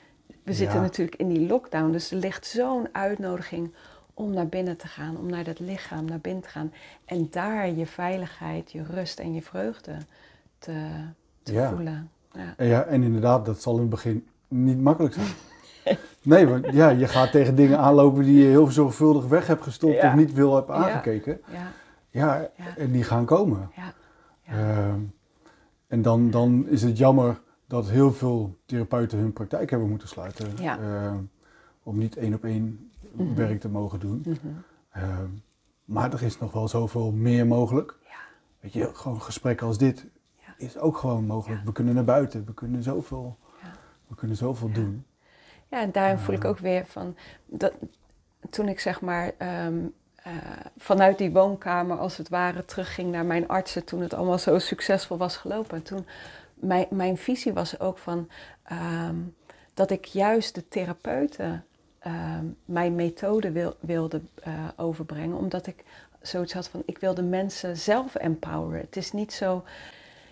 [0.44, 3.74] we zitten natuurlijk in die lockdown, dus er ligt zo'n uitnodiging
[4.14, 6.74] om naar binnen te gaan, om naar dat lichaam naar binnen te gaan.
[7.06, 9.98] En daar je veiligheid, je rust en je vreugde
[10.58, 10.88] te,
[11.44, 11.70] te ja.
[11.70, 12.10] voelen.
[12.34, 12.66] Ja.
[12.66, 15.28] ja, en inderdaad, dat zal in het begin niet makkelijk zijn.
[16.22, 20.04] Nee, want ja, je gaat tegen dingen aanlopen die je heel zorgvuldig weg hebt gestopt
[20.04, 21.42] of niet wil hebben aangekeken.
[21.52, 21.72] Ja.
[22.10, 22.50] Ja.
[22.78, 23.72] en die gaan komen.
[23.76, 23.94] Ja.
[24.50, 25.00] Ehm,
[25.88, 30.58] en dan, dan is het jammer dat heel veel therapeuten hun praktijk hebben moeten sluiten.
[30.58, 31.18] Ehm,
[31.84, 33.34] om niet één op één mhm.
[33.34, 34.26] werk te mogen doen.
[34.26, 34.38] Mhm.
[34.92, 35.30] Ehm,
[35.86, 37.98] maar er is nog wel zoveel meer mogelijk.
[38.04, 38.20] Ja.
[38.60, 40.06] Weet je, gewoon gesprekken als dit
[40.58, 41.64] is ook gewoon mogelijk.
[41.64, 43.38] We kunnen naar buiten, we kunnen zoveel,
[44.08, 45.06] we kunnen zoveel doen.
[45.68, 47.74] Ja, en daarin voel ik ook weer van, dat,
[48.50, 49.34] toen ik zeg maar
[50.30, 50.36] uh,
[50.78, 55.18] vanuit die woonkamer als het ware terugging naar mijn artsen toen het allemaal zo succesvol
[55.18, 55.78] was gelopen.
[55.78, 56.06] En toen
[56.54, 58.30] mijn, mijn visie was ook van
[58.72, 59.10] uh,
[59.74, 61.66] dat ik juist de therapeuten
[62.00, 65.84] ehm, mijn methode wil, wilde uh, overbrengen, omdat ik
[66.22, 68.82] zoiets had van ik wil de mensen zelf empoweren.
[68.82, 69.64] Het is niet zo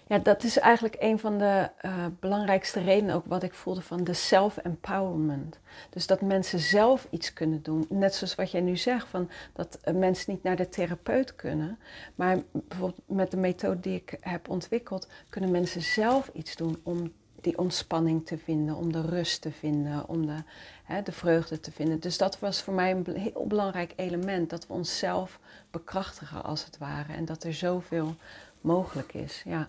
[0.08, 4.04] ja, dat is eigenlijk een van de uh, belangrijkste redenen ook wat ik voelde van
[4.04, 5.60] de self-empowerment.
[5.90, 7.86] Dus dat mensen zelf iets kunnen doen.
[7.90, 11.80] Net zoals wat jij nu zegt, van dat uh, mensen niet naar de therapeut kunnen.
[12.16, 17.12] Maar bijvoorbeeld met de methode die ik heb ontwikkeld, kunnen mensen zelf iets doen om
[17.42, 20.38] die ontspanning te vinden, om de rust te vinden, om de,
[20.84, 22.00] hè, de vreugde te vinden.
[22.00, 25.40] Dus dat was voor mij een heel belangrijk element, dat we onszelf
[25.72, 27.14] bekrachtigen als het ware.
[27.14, 28.16] En dat er zoveel
[28.62, 29.68] mogelijk is, ja.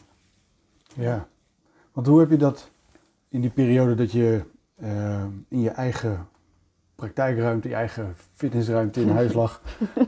[0.99, 1.29] Ja,
[1.93, 2.71] want hoe heb je dat
[3.29, 4.45] in die periode dat je
[4.77, 6.29] uh, in je eigen
[6.95, 9.63] praktijkruimte, je eigen fitnessruimte in huis lag,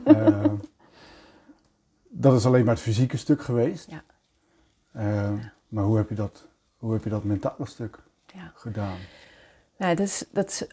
[0.05, 0.45] uh,
[2.09, 3.89] dat is alleen maar het fysieke stuk geweest.
[3.89, 4.03] Ja.
[4.95, 7.99] Uh, maar hoe heb je dat, hoe heb je dat mentale stuk
[8.33, 8.51] ja.
[8.55, 8.97] gedaan?
[9.77, 10.67] Nou, dat is, dat, is,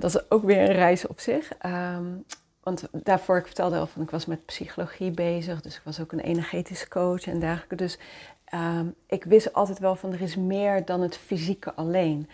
[0.00, 1.52] dat is ook weer een reis op zich.
[1.66, 2.24] Um,
[2.68, 6.12] want daarvoor, ik vertelde al van, ik was met psychologie bezig, dus ik was ook
[6.12, 7.74] een energetische coach en dergelijke.
[7.74, 7.98] Dus
[8.50, 12.28] Ehm, ik wist altijd wel van er is meer dan het fysieke alleen.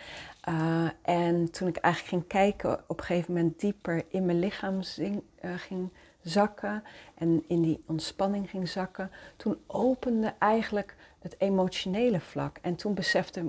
[0.49, 4.79] Uh, en toen ik eigenlijk ging kijken, op een gegeven moment dieper in mijn lichaam
[4.99, 5.13] uh,
[5.55, 5.89] ging
[6.21, 6.83] zakken
[7.15, 12.57] en in die ontspanning ging zakken, toen opende eigenlijk het emotionele vlak.
[12.61, 13.43] En toen besefte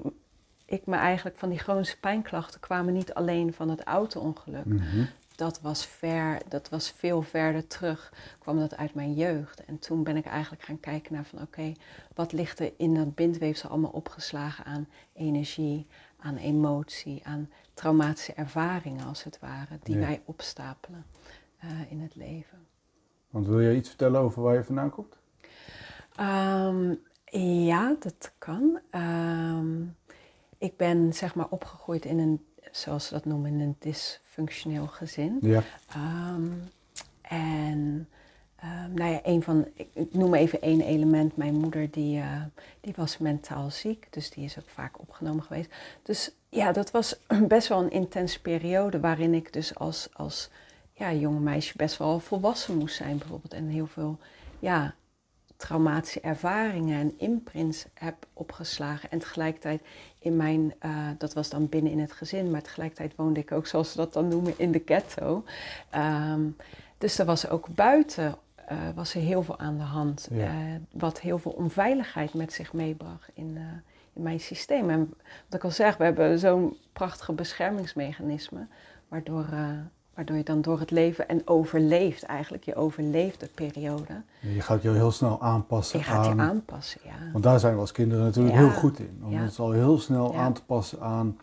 [0.64, 4.64] ik me eigenlijk van die chronische pijnklachten kwamen niet alleen van het auto-ongeluk.
[4.64, 5.04] Mhm.
[5.36, 9.64] Dat was ver, dat was veel verder terug, kwam dat uit mijn jeugd.
[9.64, 11.72] En toen ben ik eigenlijk gaan kijken naar van oké,
[12.14, 15.86] wat ligt er in dat bindweefsel allemaal opgeslagen aan energie,
[16.18, 20.00] aan emotie, aan traumatische ervaringen als het ware, die Ja.
[20.00, 21.04] wij opstapelen
[21.58, 22.66] eh, in het leven.
[23.30, 25.16] Want wil je iets vertellen over waar je vandaan komt?
[26.16, 26.94] Ehm,
[27.64, 28.80] ja, dat kan.
[28.90, 29.82] Ehm,
[30.58, 33.78] ik ben zeg maar opgegroeid in een, zoals ze dat noemen, in een
[34.36, 35.38] dysfunctioneel gezin.
[35.40, 35.62] Ja.
[35.88, 36.50] Ehm,
[37.20, 38.08] en
[38.56, 41.36] ehm, nou ja, een van, ik, ik noem even één element.
[41.36, 42.42] Mijn moeder die, eh,
[42.80, 45.70] die was mentaal ziek, dus die is ook vaak opgenomen geweest.
[46.02, 47.16] Dus ja, dat was
[47.48, 50.50] best wel een intense periode waarin ik dus als, als
[50.92, 53.54] ja, jonge meisje best wel volwassen moest zijn bijvoorbeeld.
[53.54, 54.18] En heel veel
[54.58, 54.94] ja,
[55.56, 59.10] traumatische ervaringen en imprints heb opgeslagen.
[59.10, 59.82] En tegelijkertijd
[60.18, 63.66] in mijn, eh, dat was dan binnen in het gezin, maar tegelijkertijd woonde ik ook,
[63.66, 65.44] zoals ze dat dan noemen, in de ghetto.
[65.90, 66.40] Ehm,
[66.98, 68.34] dus er was ook buiten
[68.66, 70.46] eh, was er heel veel aan de hand, Ja.
[70.46, 70.52] eh,
[70.92, 73.58] wat heel veel onveiligheid met zich meebracht in,
[74.12, 74.90] in mijn systeem.
[74.90, 74.98] En
[75.48, 78.66] wat ik al zeg, we hebben zo'n prachtige beschermingsmechanisme,
[79.08, 79.46] waardoor,
[80.16, 84.22] waardoor je dan door het leven en overleeft eigenlijk, je overleeft de periode.
[84.40, 86.36] Je gaat je heel snel aanpassen Je gaat aan...
[86.36, 87.14] je aanpassen, ja.
[87.32, 88.60] Want daar zijn we als kinderen natuurlijk Ja.
[88.60, 89.20] heel goed in.
[89.24, 89.42] Om Ja.
[89.42, 90.38] ons al heel snel Ja.
[90.38, 91.38] aan te passen aan,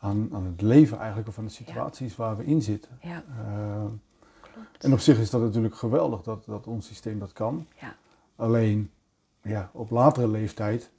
[0.00, 2.90] aan, aan het leven eigenlijk, of aan de situaties waar we in zitten.
[3.02, 3.84] Ja, Eh,
[4.40, 4.84] klopt.
[4.84, 7.66] en op zich is dat natuurlijk geweldig dat, dat ons systeem dat kan.
[7.80, 7.94] Ja.
[8.36, 8.90] Alleen,
[9.42, 10.90] ja, op latere leeftijd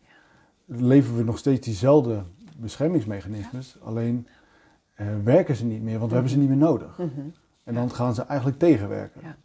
[0.65, 2.23] leven we nog steeds diezelfde
[2.57, 3.75] beschermingsmechanismes.
[3.83, 4.27] Alleen
[4.95, 6.97] eh, werken ze niet meer, want we hebben ze niet meer nodig.
[6.97, 7.27] Mhm.
[7.63, 9.21] En dan gaan ze eigenlijk tegenwerken.
[9.23, 9.35] Ja.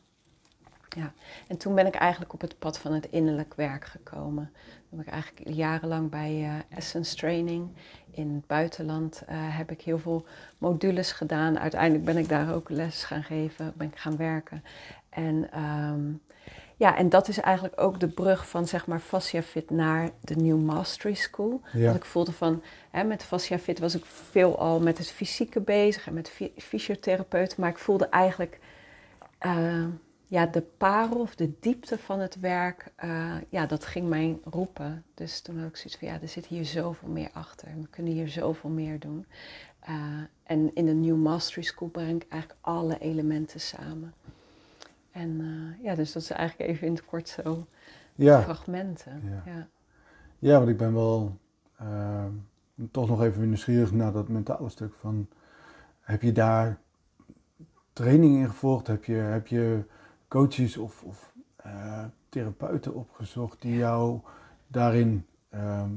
[0.97, 1.13] Ja,
[1.49, 4.51] en toen ben ik eigenlijk op het pad van het innerlijk werk gekomen.
[4.89, 7.69] Toen heb ik eigenlijk jarenlang bij eh, Essence Training
[8.11, 10.27] in het buitenland eh, heb ik heel veel
[10.59, 11.59] modules gedaan.
[11.59, 14.65] Uiteindelijk ben ik daar ook les gaan geven, ben ik gaan werken.
[15.09, 16.13] En, ehm,
[16.81, 20.37] ja, en dat is eigenlijk ook de brug van zeg maar Fascia Fit naar de
[20.37, 21.61] New Mastery School.
[21.73, 21.85] Ja.
[21.85, 25.61] Want ik voelde van, hè, met Fascia Fit was ik veel al met het fysieke
[25.61, 27.61] bezig en met fy- fysiotherapeuten.
[27.61, 28.59] Maar ik voelde eigenlijk
[29.38, 29.85] eh,
[30.27, 35.05] ja, de parel of de diepte van het werk, eh, ja, dat ging mij roepen.
[35.14, 37.69] Dus toen had ik zoiets van, ja, er zit hier zoveel meer achter.
[37.81, 39.27] We kunnen hier zoveel meer doen.
[39.81, 39.95] Eh,
[40.45, 44.14] en in de New Mastery School breng ik eigenlijk alle elementen samen.
[45.11, 47.66] En eh, ja, dus dat is eigenlijk even in het kort zo
[48.14, 48.42] Ja.
[48.42, 49.23] fragmenten.
[49.25, 49.53] Ja.
[49.53, 49.68] Ja.
[50.38, 51.38] Ja, want ik ben wel
[51.77, 52.25] eh,
[52.90, 55.29] toch nog even nieuwsgierig naar dat mentale stuk van,
[56.01, 56.79] heb je daar
[57.92, 58.87] training in gevolgd?
[58.87, 59.85] Heb je, heb je
[60.29, 64.20] coaches of, of eh, therapeuten opgezocht die jou
[64.66, 65.90] daarin ehm,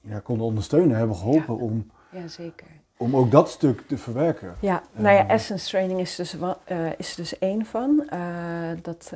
[0.00, 2.79] ja, konden ondersteunen, hebben geholpen om, ja, zeker.
[3.00, 4.54] Om ook dat stuk te verwerken?
[4.60, 5.34] Ja, nou ja, Eh.
[5.34, 8.08] Essence Training is dus, eh, is dus één van.
[8.08, 9.12] Eh, dat,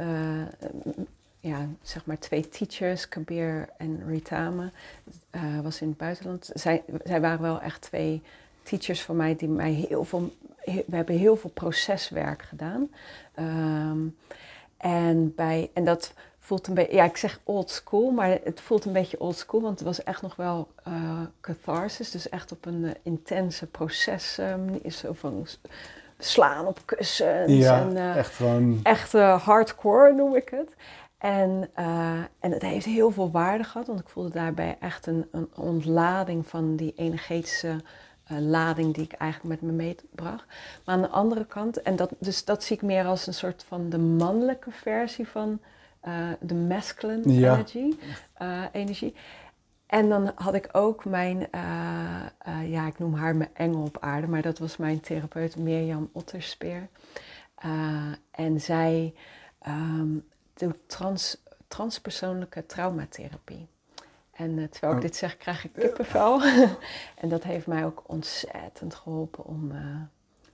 [1.40, 4.70] ja, zeg maar twee teachers, Kabir en Ritame,
[5.62, 6.50] was in het buitenland.
[6.54, 8.22] Zij, zij waren wel echt twee
[8.62, 10.32] teachers voor mij die mij heel veel,
[10.64, 12.90] we hebben heel veel proceswerk gedaan.
[13.34, 13.98] Ehm,
[14.76, 16.12] en, bij, en dat
[16.44, 19.60] voelt een beetje, ja, ik zeg old school, maar het voelt een beetje old school,
[19.60, 24.38] want het was echt nog wel eh catharsis, dus echt op een eh, intense proces,
[24.38, 25.46] eh, manier, zo van
[26.18, 30.74] slaan op kussens Ja, en echt gewoon, echt hardcore noem ik het.
[31.18, 31.70] En,
[32.40, 36.46] en het heeft heel veel waarde gehad, want ik voelde daarbij echt een, een ontlading
[36.46, 37.76] van die energetische
[38.28, 40.44] lading die ik eigenlijk met me meebracht.
[40.84, 43.64] Maar aan de andere kant, en dat, dus dat zie ik meer als een soort
[43.68, 45.60] van de mannelijke versie van
[46.04, 47.52] eh, de masculine Ja.
[47.54, 47.94] energy,
[48.34, 49.14] eh, energie.
[49.86, 54.26] En dan had ik ook mijn, eh, ja, ik noem haar mijn engel op aarde,
[54.26, 56.88] maar dat was mijn therapeut Mirjam Otterspeer.
[58.30, 59.14] En zij
[59.58, 60.08] ehm,
[60.54, 63.66] doet trans, transpersoonlijke traumatherapie.
[64.32, 65.04] En terwijl ik Oh.
[65.04, 66.42] dit zeg, krijg ik kippenvel.
[67.22, 69.72] en dat heeft mij ook ontzettend geholpen om,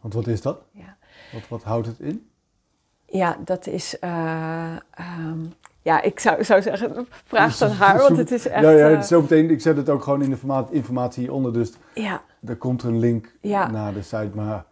[0.01, 0.63] want wat is dat?
[0.71, 0.97] ja,
[1.33, 2.30] Wat, wat houdt het in?
[3.11, 5.39] Ja, dat is, eh, ehm,
[5.83, 8.91] ja, ik zou, zou zeggen, vraag het aan haar, want het is echt, ja, ja,
[8.91, 12.23] eh, zo meteen, ik zet het ook gewoon in de informa- informatie hieronder, dus ja,
[12.47, 13.71] er komt een link Ja.
[13.71, 14.65] naar de site, maar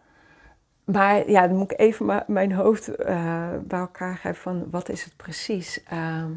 [0.83, 5.03] Maar ja, dan moet ik even mijn hoofd eh, bij elkaar geven van wat is
[5.03, 5.83] het precies.
[5.83, 6.31] Ehm,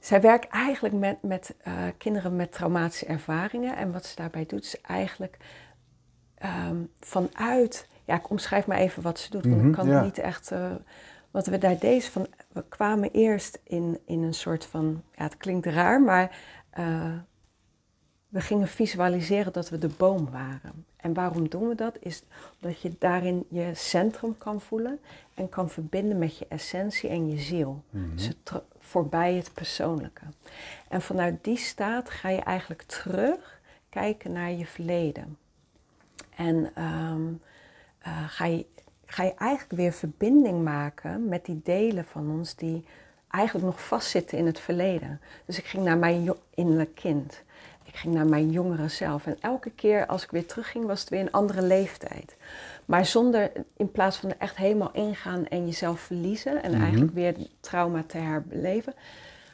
[0.00, 1.54] zij werkt eigenlijk met, met
[1.98, 3.76] kinderen met traumatische ervaringen.
[3.76, 5.36] En wat ze daarbij doet is eigenlijk
[6.38, 7.88] ehm, vanuit...
[8.06, 10.02] Ja, ik omschrijf maar even wat ze doet, want Mhm, ik kan ja.
[10.02, 10.50] niet echt...
[10.50, 10.70] eh,
[11.30, 15.02] wat we daar deden, van, we kwamen eerst in, in een soort van...
[15.16, 16.38] Ja, het klinkt raar, maar...
[16.70, 17.12] eh,
[18.28, 20.84] we gingen visualiseren dat we de boom waren.
[20.96, 21.96] En waarom doen we dat?
[22.00, 22.22] Is
[22.62, 24.98] omdat je daarin je centrum kan voelen
[25.34, 27.82] en kan verbinden met je essentie en je ziel.
[27.90, 30.22] Dus het tr- voorbij het persoonlijke.
[30.88, 35.38] En vanuit die staat ga je eigenlijk terug kijken naar je verleden.
[36.36, 37.22] En ehm,
[38.06, 38.66] eh, ga, je,
[39.06, 42.84] ga je eigenlijk weer verbinding maken met die delen van ons die
[43.28, 45.20] eigenlijk nog vastzitten in het verleden.
[45.46, 47.42] Dus ik ging naar mijn innerlijk kind.
[47.84, 49.26] Ik ging naar mijn jongere zelf.
[49.26, 52.36] En elke keer als ik weer terugging, was het weer een andere leeftijd.
[52.84, 56.82] Maar zonder, in plaats van er echt helemaal ingaan en jezelf verliezen en Mhm.
[56.82, 58.94] eigenlijk weer trauma te herbeleven,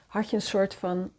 [0.06, 1.10] had je een soort van,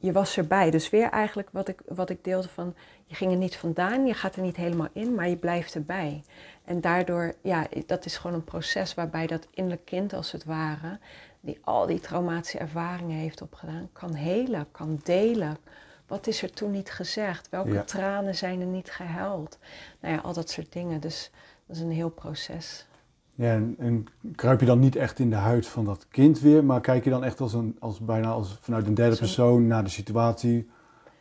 [0.00, 0.70] je was erbij.
[0.70, 4.14] Dus weer eigenlijk wat ik, wat ik deelde van, je ging er niet vandaan, je
[4.14, 6.22] gaat er niet helemaal in, maar je blijft erbij.
[6.64, 10.98] En daardoor, ja, dat is gewoon een proces waarbij dat innerlijk kind als het ware,
[11.40, 15.56] die al die traumatische ervaringen heeft opgedaan, kan helen, kan delen.
[16.06, 17.48] Wat is er toen niet gezegd?
[17.48, 17.82] Welke Ja.
[17.82, 19.58] tranen zijn er niet gehuild?
[20.00, 21.00] Nou ja, al dat soort dingen.
[21.00, 21.30] Dus
[21.66, 22.86] dat is een heel proces.
[23.38, 26.64] Ja, en, en kruip je dan niet echt in de huid van dat kind weer,
[26.64, 29.84] maar kijk je dan echt als, een, als bijna als vanuit een derde persoon naar
[29.84, 30.68] de situatie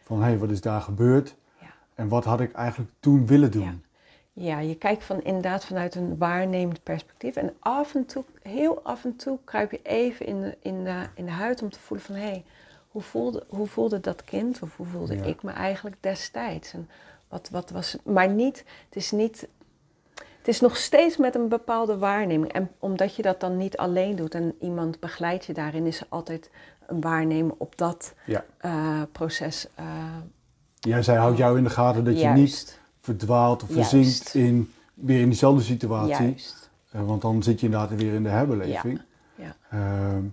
[0.03, 1.67] van hé, hey, wat is daar gebeurd Ja.
[1.95, 3.63] en wat had ik eigenlijk toen willen doen?
[3.63, 3.73] Ja.
[4.33, 7.35] Ja, je kijkt van, inderdaad vanuit een waarnemend perspectief.
[7.35, 11.05] En af en toe, heel af en toe, kruip je even in de, in de,
[11.13, 12.15] in de huid om te voelen van...
[12.15, 12.43] hé, hey,
[12.87, 15.23] hoe, voelde, hoe voelde dat kind of hoe voelde Ja.
[15.23, 16.73] ik me eigenlijk destijds?
[16.73, 16.89] En
[17.27, 17.97] wat, wat was?
[18.03, 19.47] Maar niet, het is niet...
[20.47, 22.51] Het is nog steeds met een bepaalde waarneming.
[22.51, 25.85] En omdat je dat dan niet alleen doet en iemand begeleidt je daarin...
[25.85, 26.49] is er altijd
[26.87, 28.45] een waarnemen op dat Ja.
[28.57, 29.67] eh, proces.
[29.75, 29.85] eh,
[30.79, 33.89] Ja, zij houdt jou in de gaten dat je niet verdwaalt of Juist.
[33.89, 36.25] verzinkt in, weer in diezelfde situatie.
[36.25, 36.69] Juist.
[36.91, 39.01] Eh, want dan zit je inderdaad weer in de herbeleving.
[39.35, 39.55] Ja.
[39.69, 40.23] Ehm,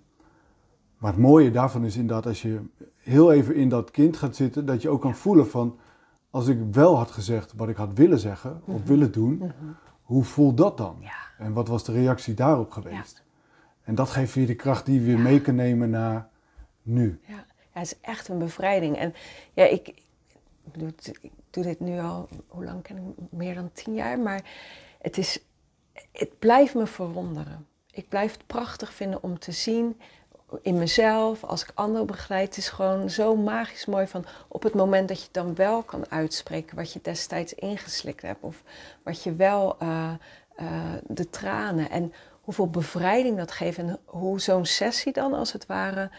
[0.98, 2.60] maar het mooie daarvan is inderdaad als je
[2.96, 5.78] heel even in dat kind gaat zitten, dat je ook kan voelen van,
[6.30, 9.52] als ik wel had gezegd wat ik had willen zeggen of willen doen,
[10.04, 10.96] hoe voelt dat dan?
[11.00, 11.14] Ja.
[11.38, 13.22] En wat was de reactie daarop geweest?
[13.82, 16.28] En dat geeft weer de kracht die je weer mee kan nemen naar
[16.82, 17.20] nu.
[17.26, 17.46] Ja.
[17.70, 18.96] het is echt een bevrijding.
[18.96, 19.14] En
[19.52, 23.72] ja, ik, ik, bedoel, ik doe dit nu al, hoe lang ken ik meer dan
[23.72, 24.44] tien jaar, maar
[25.00, 25.44] het is,
[26.12, 27.66] het blijft me verwonderen.
[27.90, 30.00] Ik blijf het prachtig vinden om te zien
[30.62, 32.46] in mezelf, als ik anderen begeleid.
[32.48, 35.82] Het is gewoon zo magisch mooi van op het moment dat je het dan wel
[35.82, 38.42] kan uitspreken wat je destijds ingeslikt hebt.
[38.42, 38.62] Of
[39.02, 40.10] wat je wel, eh,
[40.56, 40.66] eh,
[41.06, 43.78] de tranen en hoeveel bevrijding dat geeft.
[43.78, 46.10] En hoe zo'n sessie dan als het ware,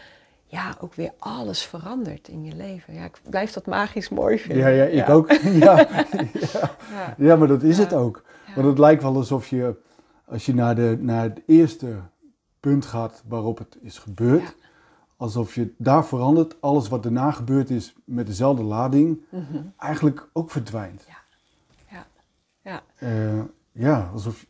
[0.46, 2.94] ja, ook weer alles verandert in je leven.
[2.94, 4.74] Ja, ik blijf dat magisch mooi vinden.
[4.74, 5.32] Ja, ja ik ook.
[5.66, 5.86] ja, ja.
[6.92, 7.14] Ja.
[7.16, 7.82] ja, maar dat is Ja.
[7.82, 8.22] het ook.
[8.46, 8.54] Ja.
[8.54, 9.74] Want het lijkt wel alsof je,
[10.28, 11.86] als je naar, de, naar het eerste
[12.70, 14.48] punt gaat waarop het is gebeurd, Ja.
[15.16, 19.62] alsof je daar verandert, alles wat daarna gebeurd is met dezelfde lading, Mhm.
[19.78, 21.04] eigenlijk ook verdwijnt.
[21.88, 22.04] Ja.
[22.62, 22.82] Ja.
[22.98, 23.40] Eh,
[23.72, 24.46] ja, alsof.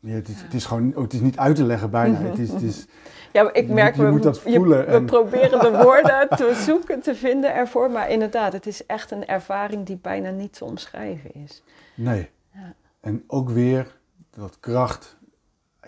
[0.00, 0.44] Ja, het, is, Ja.
[0.44, 2.18] het is gewoon, oh, het is niet uit te leggen bijna.
[2.18, 2.86] Het is, het is,
[3.32, 6.28] Ja, maar ik merk, je we, moet dat je- voelen we en- proberen de woorden
[6.28, 7.90] te zoeken, te vinden ervoor.
[7.90, 11.62] Maar inderdaad, het is echt een ervaring die bijna niet te omschrijven is.
[11.94, 12.30] nee.
[12.52, 12.74] Ja.
[13.00, 13.96] En ook weer
[14.30, 15.16] dat kracht,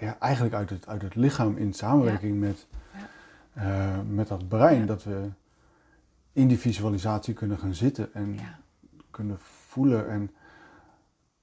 [0.01, 3.09] ja, eigenlijk uit het, uit het lichaam in samenwerking met, Ja.
[3.53, 4.87] eh, met dat brein, Ja.
[4.87, 5.29] dat we
[6.33, 8.59] in die visualisatie kunnen gaan zitten en Ja.
[9.11, 10.09] kunnen voelen.
[10.09, 10.31] En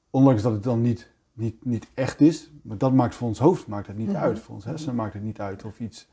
[0.10, 3.68] ondanks dat het dan niet, niet, niet echt is, maar dat maakt voor ons hoofd
[3.68, 4.18] maakt het niet Mhm.
[4.18, 4.39] uit.
[4.39, 6.08] Voor ons hersenen maakt het niet uit of iets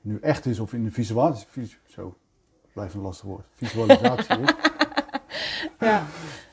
[0.00, 1.48] nu echt is of in de visualisatie.
[1.50, 2.16] vis- Zo,
[2.72, 3.46] blijft een lastig woord.
[3.54, 4.54] Visualisatie is.
[5.78, 6.04] Ja.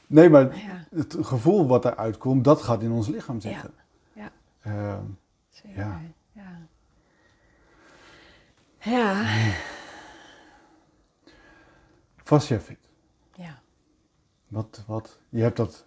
[0.08, 0.86] Nee, maar Ja.
[0.96, 3.74] het gevoel wat eruit komt, dat gaat in ons lichaam zitten.
[4.14, 4.32] Ja.
[4.62, 5.04] Ehm,
[5.64, 5.78] Zeker.
[5.80, 6.02] Ja.
[6.32, 6.58] Ja.
[8.82, 9.26] Ja.
[12.24, 12.78] Fascia fit.
[13.36, 13.60] Ja.
[14.48, 15.86] Wat, wat, je hebt dat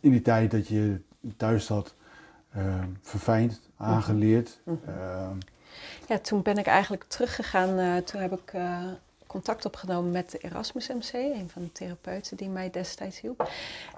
[0.00, 1.00] in die tijd dat je
[1.36, 1.94] thuis zat
[2.52, 4.60] ehm, verfijnd, aangeleerd.
[4.64, 4.76] Mhm.
[4.88, 5.36] Ehm,
[6.08, 7.78] Ja, toen ben ik eigenlijk teruggegaan.
[7.78, 8.82] eh, toen heb ik eh,
[9.26, 13.40] contact opgenomen met de Erasmus MC, een van de therapeuten die mij destijds hielp.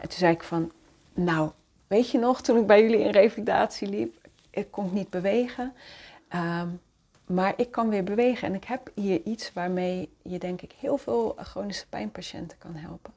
[0.00, 0.72] En toen zei ik van,
[1.14, 1.50] nou,
[1.86, 4.25] weet je nog, toen ik bij jullie in revalidatie liep,
[4.56, 5.72] ik kon niet bewegen.
[6.28, 6.68] Ehm,
[7.26, 10.98] maar ik kan weer bewegen en ik heb hier iets waarmee je denk ik heel
[10.98, 13.12] veel chronische pijnpatiënten kan helpen.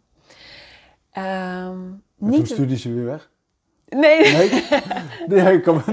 [1.11, 3.30] Ehm, en toen niet stuurde ze weer weg.
[3.88, 4.49] nee, Nee,
[5.28, 5.84] nee ik kan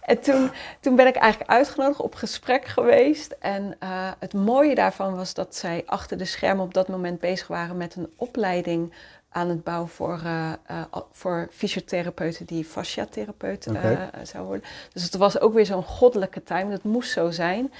[0.00, 0.50] En toen,
[0.80, 3.36] toen ben ik eigenlijk uitgenodigd, op gesprek geweest.
[3.40, 7.46] En eh, het mooie daarvan was dat zij achter de schermen op dat moment bezig
[7.46, 8.92] waren met een opleiding
[9.36, 10.82] aan het bouwen voor, eh, eh,
[11.12, 14.10] voor fysiotherapeuten die fasciatherapeut eh Oké.
[14.22, 14.64] zou worden.
[14.92, 17.72] Dus het was ook weer zo'n goddelijke time, dat moest zo zijn.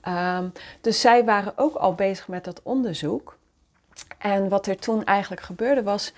[0.00, 0.44] Ehm,
[0.80, 3.36] dus zij waren ook al bezig met dat onderzoek.
[4.18, 6.12] En wat er toen eigenlijk gebeurde was,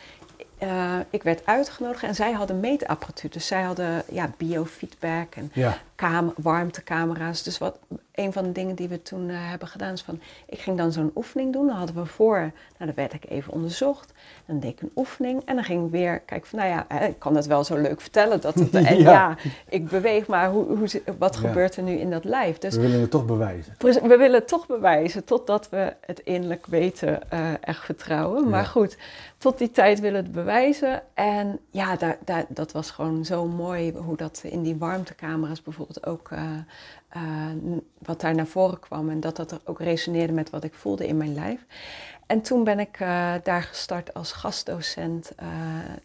[0.62, 3.30] uh, ik werd uitgenodigd en zij hadden meetapparatuur.
[3.30, 5.78] Dus zij hadden ja, biofeedback en Ja.
[5.94, 7.42] kam- warmtecamera's.
[7.42, 7.78] Dus wat,
[8.16, 10.20] een van de dingen die we toen eh, hebben gedaan is van...
[10.46, 11.66] Ik ging dan zo'n oefening doen.
[11.66, 12.38] Dan hadden we voor...
[12.38, 14.12] Nou, dan werd ik even onderzocht.
[14.46, 15.42] Dan deed ik een oefening.
[15.44, 16.58] En dan ging ik weer kijken van...
[16.58, 18.40] Nou ja, hè, ik kan het wel zo leuk vertellen.
[18.40, 19.10] Dat het, en Ja.
[19.10, 19.36] ja.
[19.68, 20.26] ik beweeg.
[20.26, 21.40] Maar hoe, hoe, wat Ja.
[21.40, 22.58] gebeurt er nu in dat lijf?
[22.58, 23.74] Dus We willen het toch bewijzen.
[23.78, 28.48] We willen het toch bewijzen totdat we het innerlijk weten eh, echt vertrouwen.
[28.48, 28.96] Maar goed,
[29.38, 31.02] tot die tijd willen we het bewijzen.
[31.14, 36.06] En ja, daar, daar, dat was gewoon zo mooi hoe dat in die warmtecamera's bijvoorbeeld
[36.06, 36.28] ook...
[36.30, 36.40] eh,
[37.08, 37.22] eh,
[37.98, 41.06] wat daar naar voren kwam en dat dat er ook resoneerde met wat ik voelde
[41.06, 41.66] in mijn lijf.
[42.26, 45.48] En toen ben ik eh, daar gestart als gastdocent eh,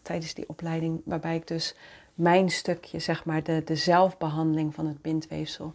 [0.02, 1.74] tijdens die opleiding, waarbij ik dus
[2.14, 5.74] mijn stukje, zeg maar, de, de zelfbehandeling van het bindweefsel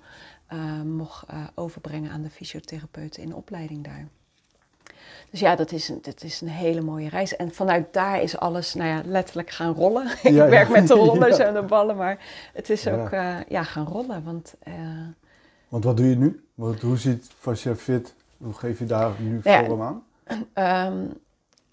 [0.84, 1.25] mocht
[1.55, 4.07] overbrengen aan de fysiotherapeuten in de opleiding daar.
[5.32, 7.36] Dus ja, dat is, een, dat is een hele mooie reis.
[7.36, 10.07] En vanuit daar is alles, nou ja, letterlijk gaan rollen.
[10.23, 10.49] Ik ja.
[10.49, 12.17] werk met de rollers en de ballen, maar
[12.53, 14.23] het is ook eh, ja, gaan rollen.
[14.23, 14.73] Want eh,
[15.69, 16.43] Want wat doe je nu?
[16.55, 19.65] Wat, hoe ziet Fascia Fit, hoe geef je daar nu Ja.
[19.65, 20.03] vorm aan?
[20.53, 21.05] Ehm,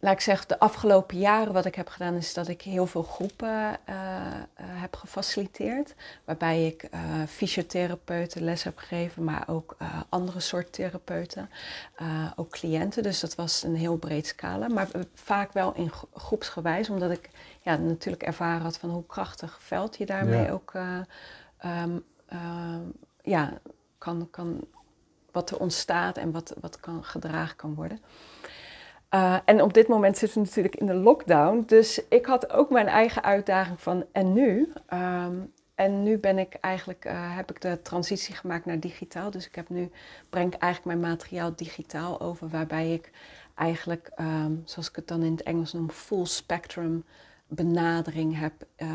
[0.04, 3.02] laat ik zeggen, de afgelopen jaren wat ik heb gedaan is dat ik heel veel
[3.02, 5.94] groepen eh, eh, heb gefaciliteerd.
[6.24, 9.76] Waarbij ik eh, fysiotherapeuten les heb gegeven, maar ook
[10.08, 11.50] andere soort therapeuten.
[12.36, 14.68] ook cliënten, dus dat was een heel breed scala.
[14.68, 17.30] Maar vaak wel in gro- groepsgewijs, omdat ik
[17.60, 20.50] ja, natuurlijk ervaren had van hoe krachtig veld je daarmee Ja.
[20.50, 20.98] ook eh,
[21.58, 22.82] ehm, ehm,
[23.22, 23.52] ja,
[23.98, 24.64] kan, kan,
[25.32, 28.00] wat er ontstaat en wat, wat kan, gedragen kan worden.
[29.14, 31.62] Uh, en op dit moment zitten we natuurlijk in de lockdown.
[31.66, 34.72] Dus ik had ook mijn eigen uitdaging van en nu?
[34.92, 39.30] Um, en nu ben ik eigenlijk, uh, heb ik de transitie gemaakt naar digitaal.
[39.30, 39.90] Dus ik heb nu,
[40.30, 43.10] breng ik eigenlijk mijn materiaal digitaal over, waarbij ik
[43.54, 47.04] eigenlijk, um, zoals ik het dan in het Engels noem, full spectrum
[47.46, 48.88] benadering heb uh,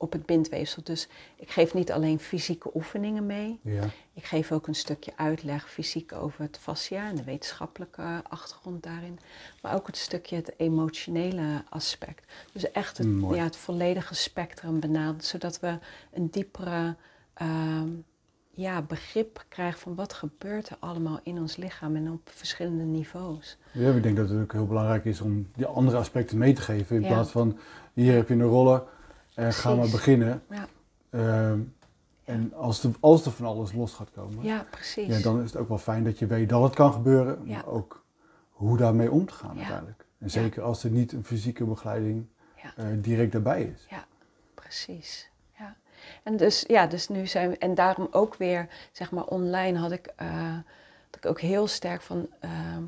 [0.00, 0.82] op het bindweefsel.
[0.84, 3.58] Dus ik geef niet alleen fysieke oefeningen mee.
[3.62, 3.84] Ja.
[4.14, 9.18] Ik geef ook een stukje uitleg fysiek over het fascia en de wetenschappelijke achtergrond daarin.
[9.62, 12.32] Maar ook het stukje het emotionele aspect.
[12.52, 15.20] Dus echt het, ja, het volledige spectrum benaderen.
[15.24, 15.78] Zodat we
[16.12, 16.96] een diepere
[17.34, 17.88] ehm,
[18.50, 23.56] ja, begrip krijgen van wat gebeurt er allemaal in ons lichaam en op verschillende niveaus.
[23.72, 26.60] Ja, ik denk dat het ook heel belangrijk is om die andere aspecten mee te
[26.60, 26.96] geven.
[26.96, 27.08] In Ja.
[27.08, 27.58] plaats van,
[27.92, 28.82] hier heb je een roller
[29.44, 29.94] en ga maar Precies.
[29.94, 30.42] beginnen.
[30.50, 30.66] Ja.
[31.10, 31.60] Ehm,
[32.24, 35.16] en als, de, als er van alles los gaat komen, Ja, precies.
[35.16, 37.40] ja, dan is het ook wel fijn dat je weet dat het kan gebeuren.
[37.44, 37.54] Ja.
[37.56, 38.04] Maar ook
[38.50, 39.58] hoe daarmee om te gaan Ja.
[39.58, 40.04] uiteindelijk.
[40.18, 42.26] En zeker als er niet een fysieke begeleiding
[42.62, 42.72] Ja.
[42.76, 43.86] eh, direct daarbij is.
[44.54, 45.30] Precies.
[45.58, 45.76] Ja.
[46.22, 49.92] En dus ja, dus nu zijn we, en daarom ook weer, zeg maar, online had
[49.92, 50.52] ik, eh,
[51.10, 52.82] had ik ook heel sterk van ehm,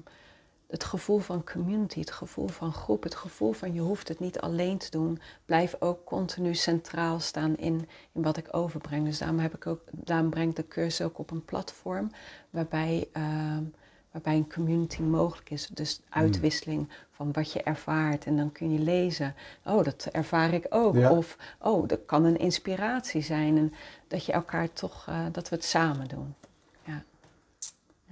[0.71, 4.41] het gevoel van community, het gevoel van groep, het gevoel van je hoeft het niet
[4.41, 5.21] alleen te doen.
[5.45, 9.05] Blijf ook continu centraal staan in, in wat ik overbreng.
[9.05, 12.11] Dus daarom, heb ik ook, daarom breng ik de cursus ook op een platform
[12.51, 13.63] waarbij, ehm,
[14.11, 15.67] waarbij een community mogelijk is.
[15.67, 18.25] Dus uitwisseling van wat je ervaart.
[18.25, 20.95] En dan kun je lezen, oh, dat ervaar ik ook.
[20.95, 21.11] Ja.
[21.11, 23.57] Of, oh, dat kan een inspiratie zijn.
[23.57, 23.73] En
[24.09, 26.35] dat je elkaar toch, eh, dat we het samen doen.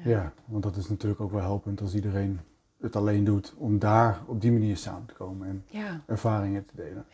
[0.04, 2.40] Ja, want dat is natuurlijk ook wel helpend als iedereen
[2.80, 6.00] het alleen doet om daar op die manier samen te komen en Ja.
[6.06, 7.04] ervaringen te delen.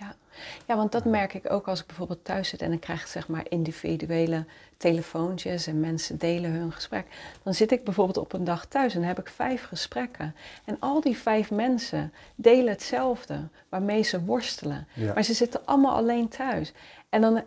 [0.67, 3.29] Ja, want dat merk ik ook als ik bijvoorbeeld thuis zit en ik krijg zeg
[3.29, 4.45] maar individuele
[4.77, 7.07] telefoontjes en mensen delen hun gesprek.
[7.43, 10.35] Dan zit ik bijvoorbeeld op een dag thuis en dan heb ik vijf gesprekken.
[10.65, 14.87] En al die vijf mensen delen hetzelfde, waarmee ze worstelen.
[14.95, 15.15] Ja.
[15.15, 16.73] Maar ze zitten allemaal alleen thuis.
[17.09, 17.43] En dan,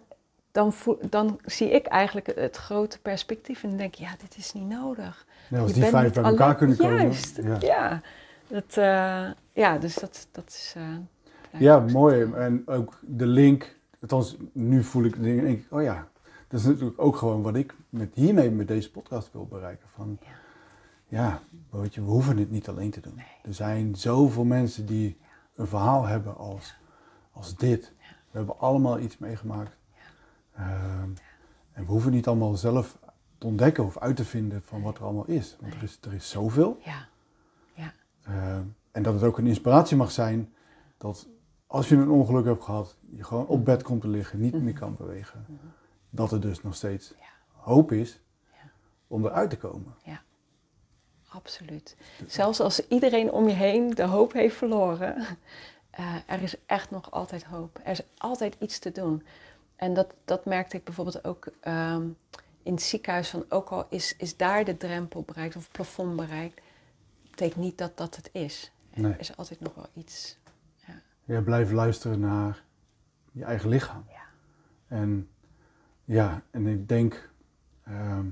[0.58, 4.54] dan, voel- dan zie ik eigenlijk het, grote perspectief en denk ik, ja, dit is
[4.54, 5.26] niet nodig.
[5.50, 7.02] Ja, als Je die bent vijf bij elkaar kunnen komen.
[7.02, 7.58] Juist, Ja.
[7.60, 8.02] ja.
[8.48, 10.74] Dat, eh, ja, dus dat, dat is...
[10.78, 12.32] eh, Ja, mooi.
[12.34, 16.08] En ook de link, althans nu voel ik, denk ik, oh ja,
[16.48, 19.88] dat is natuurlijk ook gewoon wat ik met, hiermee met deze podcast wil bereiken.
[19.96, 20.28] Van, Ja.
[21.08, 21.40] ja,
[21.70, 23.22] weet je, we hoeven het niet alleen te doen.
[23.44, 25.18] Er zijn zoveel mensen die
[25.56, 26.76] een verhaal hebben als,
[27.32, 27.92] als dit.
[28.32, 29.76] We hebben allemaal iets meegemaakt.
[30.58, 31.10] Ehm,
[31.72, 32.98] en we hoeven niet allemaal zelf
[33.38, 35.58] te ontdekken of uit te vinden van wat er allemaal is.
[35.60, 36.80] Want er is, er is zoveel.
[36.84, 37.08] Ja,
[37.74, 37.94] ja,
[38.30, 38.58] Uh,
[38.92, 40.54] en dat het ook een inspiratie mag zijn
[40.98, 41.28] dat
[41.68, 44.74] als je een ongeluk hebt gehad, je gewoon op bed komt te liggen, niet meer
[44.74, 45.46] kan bewegen.
[46.10, 47.26] Dat er dus nog steeds Ja.
[47.52, 48.20] hoop is
[48.52, 48.70] Ja.
[49.08, 49.96] om eruit te komen.
[51.30, 51.96] absoluut.
[52.28, 55.16] Zelfs als iedereen om je heen de hoop heeft verloren,
[55.90, 57.80] eh, er is echt nog altijd hoop.
[57.84, 59.24] Er is altijd iets te doen.
[59.78, 62.08] En dat, dat merkte ik bijvoorbeeld ook ehm,
[62.64, 66.16] in het ziekenhuis, van ook al is, is daar de drempel bereikt of het plafond
[66.16, 66.62] bereikt,
[67.30, 68.72] betekent niet dat dat het is.
[68.94, 69.12] Nee.
[69.12, 70.38] Er is altijd nog wel iets.
[71.24, 72.64] Ja, blijf luisteren naar
[73.32, 74.06] je eigen lichaam.
[74.10, 74.26] Ja.
[74.88, 75.30] En
[76.06, 77.30] ja, en ik denk,
[77.84, 78.26] ehm,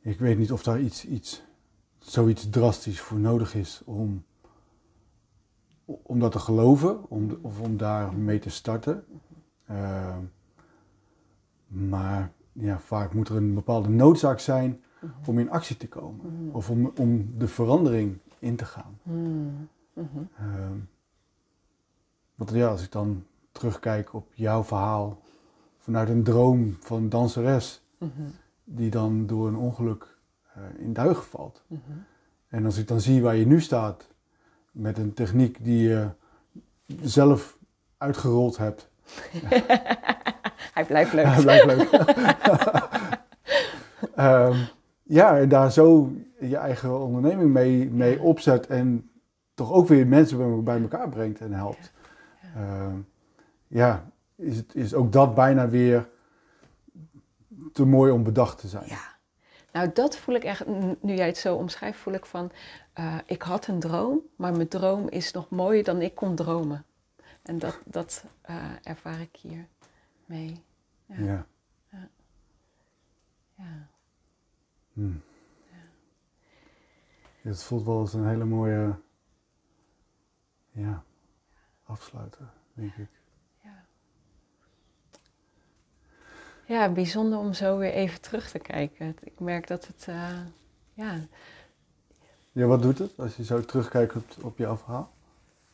[0.00, 1.42] ik weet niet of daar iets, iets,
[1.98, 4.24] zoiets drastisch voor nodig is om,
[5.84, 9.04] om dat te geloven, om, of om daar mee te starten.
[9.66, 10.18] Ehm,
[11.66, 14.82] maar ja, vaak moet er een bepaalde noodzaak zijn
[15.26, 16.50] om in actie te komen.
[16.52, 18.98] Of om, om de verandering in te gaan.
[19.02, 19.68] Hmm.
[19.92, 20.18] Mhm.
[20.38, 20.78] Ehm,
[22.34, 25.22] want ja, als ik dan terugkijk op jouw verhaal
[25.78, 28.28] vanuit een droom van een danseres Mhm.
[28.64, 30.18] die dan door een ongeluk
[30.54, 31.62] eh, in duigen valt.
[31.66, 31.80] Mhm.
[32.48, 34.08] En als ik dan zie waar je nu staat
[34.74, 36.08] met een techniek die je
[37.02, 37.58] zelf
[37.98, 38.88] uitgerold hebt,
[40.74, 41.24] Hij blijft leuk.
[41.24, 41.90] Ja, blijft leuk.
[44.14, 44.56] Ehm,
[45.02, 49.10] ja, en daar zo je eigen onderneming mee, mee opzet en
[49.54, 51.92] toch ook weer mensen bij, elkaar brengt en helpt.
[52.54, 52.96] Ehm,
[53.66, 54.04] ja,
[54.36, 56.08] is, het, is ook dat bijna weer
[57.72, 58.86] te mooi om bedacht te zijn.
[58.86, 59.13] Ja.
[59.74, 60.66] Nou, dat voel ik echt,
[61.00, 62.52] nu jij het zo omschrijft, voel ik van,
[62.92, 66.84] eh, ik had een droom, maar mijn droom is nog mooier dan ik kon dromen.
[67.42, 69.68] En dat, dat eh, ervaar ik hier
[70.24, 70.64] mee.
[71.06, 71.46] Ja.
[71.90, 72.08] Ja.
[73.54, 73.88] Ja.
[74.92, 75.12] Hm.
[77.40, 78.98] Ja, Het voelt wel als een hele mooie
[80.70, 81.04] ja,
[81.84, 83.10] afsluiter, denk ik.
[86.66, 89.16] Ja, bijzonder om zo weer even terug te kijken.
[89.22, 90.38] Ik merk dat het, eh,
[90.94, 91.14] ja,
[92.52, 95.12] Ja, wat doet het als je zo terugkijkt op, op jouw verhaal?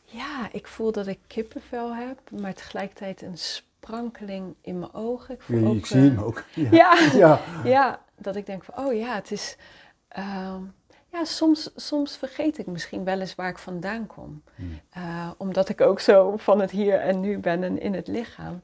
[0.03, 5.33] ja, ik voel dat ik kippenvel heb, maar tegelijkertijd een sprankeling in mijn ogen.
[5.35, 6.43] Ik, voel Ja, ook, ik zie eh, hem ook.
[6.55, 6.69] Ja.
[6.71, 6.95] Ja.
[7.13, 7.39] ja.
[7.63, 9.57] Ja, dat ik denk van, oh ja, het is...
[10.07, 10.61] ehm,
[11.11, 14.41] ja, soms, soms vergeet ik misschien wel eens waar ik vandaan kom.
[14.55, 14.79] Hmm.
[14.89, 18.61] Eh, omdat ik ook zo van het hier en nu ben en in het lichaam.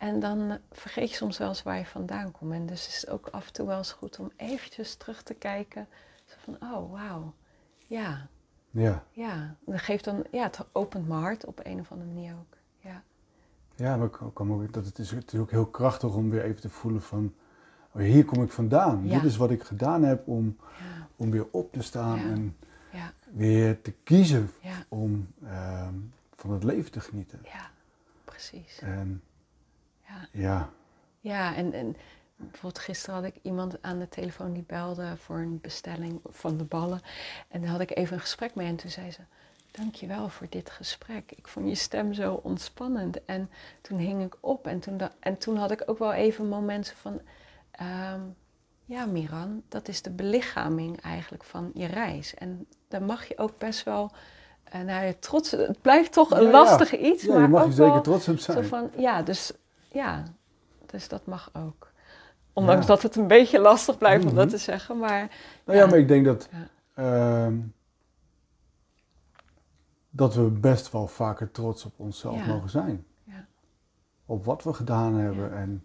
[0.00, 2.52] En dan vergeet je soms wel eens waar je vandaan komt.
[2.52, 5.34] En dus is het ook af en toe wel eens goed om eventjes terug te
[5.34, 5.88] kijken.
[6.24, 7.34] Zo van, oh wauw,
[7.86, 8.28] ja,
[8.70, 9.04] Ja.
[9.10, 9.56] ja.
[9.64, 12.56] Dat geeft dan, ja, het opent mijn hart op een of andere manier ook.
[12.78, 13.02] Ja,
[13.74, 16.42] Ja, maar ik kan ook, dat het, is, het is ook heel krachtig om weer
[16.44, 17.34] even te voelen van,
[17.92, 19.06] oh, hier kom ik vandaan.
[19.06, 19.14] Ja.
[19.14, 22.24] Dit is wat ik gedaan heb om, ja, om weer op te staan Ja.
[22.24, 22.56] en
[22.92, 24.50] ja, weer te kiezen
[24.88, 25.94] om ehm,
[26.34, 27.40] van het leven te genieten.
[27.44, 27.70] ja,
[28.24, 28.78] precies.
[28.78, 29.22] En
[30.32, 30.40] Ja.
[30.40, 30.68] ja,
[31.20, 31.96] Ja, en, en
[32.36, 36.64] bijvoorbeeld gisteren had ik iemand aan de telefoon die belde voor een bestelling van de
[36.64, 37.00] ballen.
[37.48, 39.20] En daar had ik even een gesprek mee en toen zei ze,
[39.70, 41.32] dankjewel voor dit gesprek.
[41.36, 43.24] Ik vond je stem zo ontspannend.
[43.24, 43.50] En
[43.80, 47.20] toen hing ik op en toen, en toen had ik ook wel even momenten van,
[47.70, 48.20] ehm,
[48.84, 52.34] ja Miran, dat is de belichaming eigenlijk van je reis.
[52.34, 54.10] En daar mag je ook best wel,
[54.64, 56.50] eh nou ja, trots, het blijft toch een Ja, ja.
[56.50, 58.64] lastige iets, ja maar je mag ook je zeker wel, trots op zo zijn.
[58.64, 59.52] van, ja, dus,
[59.90, 60.24] ja,
[60.86, 61.92] dus dat mag ook.
[62.52, 62.92] Ondanks Ja.
[62.92, 64.54] dat het een beetje lastig blijft om dat Mhm.
[64.54, 65.18] te zeggen, maar
[65.64, 65.90] Nou ja, ja.
[65.90, 66.68] maar ik denk dat, Ja.
[66.94, 67.58] ehm,
[70.10, 72.46] dat we best wel vaker trots op onszelf Ja.
[72.46, 73.04] mogen zijn.
[73.24, 73.46] Ja.
[74.26, 75.84] Op wat we gedaan hebben en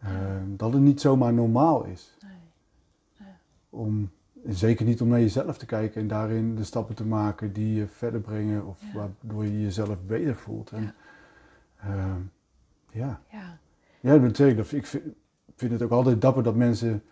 [0.00, 2.16] ehm, dat het niet zomaar normaal is.
[2.22, 3.28] Nee.
[3.70, 4.10] Om,
[4.44, 7.74] en zeker niet om naar jezelf te kijken en daarin de stappen te maken die
[7.74, 8.92] je verder brengen of Ja.
[8.92, 10.70] waardoor je jezelf beter voelt.
[10.70, 10.94] En,
[11.80, 12.20] ehm,
[12.94, 13.20] ja.
[13.30, 13.58] ja,
[14.00, 15.04] Ja, dat betekent dat ik vind,
[15.56, 17.02] vind het ook altijd dapper dat mensen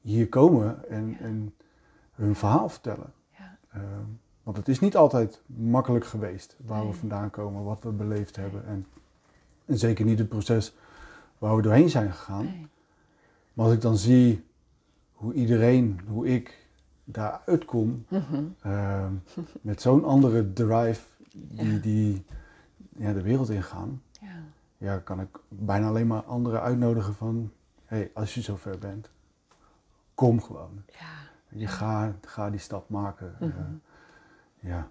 [0.00, 1.18] hier komen en, Ja.
[1.18, 1.54] en
[2.12, 3.12] hun verhaal vertellen.
[3.38, 4.04] ja, Ehm,
[4.42, 8.66] want het is niet altijd makkelijk geweest waar we vandaan komen, wat we beleefd hebben.
[8.66, 8.86] En,
[9.64, 10.74] en zeker niet het proces
[11.38, 12.44] waar we doorheen zijn gegaan.
[12.44, 12.66] nee,
[13.52, 14.44] Maar als ik dan zie
[15.12, 16.66] hoe iedereen, hoe ik
[17.04, 18.44] daaruit kom, Mhm.
[18.62, 19.12] ehm,
[19.60, 21.78] met zo'n andere drive die, Ja.
[21.78, 22.24] die
[22.96, 24.34] ja, de wereld ingaan, ja,
[24.82, 27.52] ja, kan ik bijna alleen maar anderen uitnodigen van,
[27.84, 29.10] hey, als je zover bent,
[30.14, 30.82] kom gewoon.
[30.86, 31.14] ja,
[31.48, 33.36] Je ga, ga die stap maken.
[33.40, 33.44] Mhm.
[33.46, 33.64] Eh,
[34.60, 34.90] ja.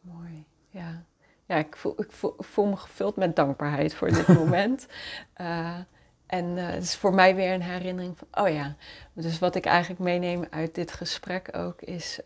[0.00, 1.04] mooi, ja.
[1.44, 4.86] Ja, ik voel, ik, voel, ik voel me gevuld met dankbaarheid voor dit moment.
[5.32, 5.78] Eh,
[6.26, 8.76] en eh, het is voor mij weer een herinnering van, oh ja.
[9.12, 12.20] Dus wat ik eigenlijk meeneem uit dit gesprek ook is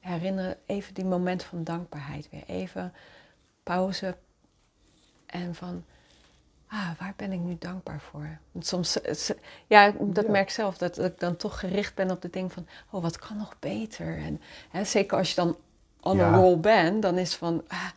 [0.00, 2.44] herinneren even die moment van dankbaarheid weer.
[2.46, 2.92] Even
[3.62, 4.16] pauze
[5.26, 5.84] en van,
[6.74, 8.38] ah, waar ben ik nu dankbaar voor?
[8.52, 8.98] Want soms,
[9.66, 10.30] ja, dat Ja.
[10.30, 13.02] merk ik zelf, dat, dat ik dan toch gericht ben op de ding van, oh,
[13.02, 14.18] wat kan nog beter?
[14.18, 15.56] En hè, zeker als je dan
[16.00, 16.32] on Ja.
[16.32, 17.88] a roll bent, dan is van, ah,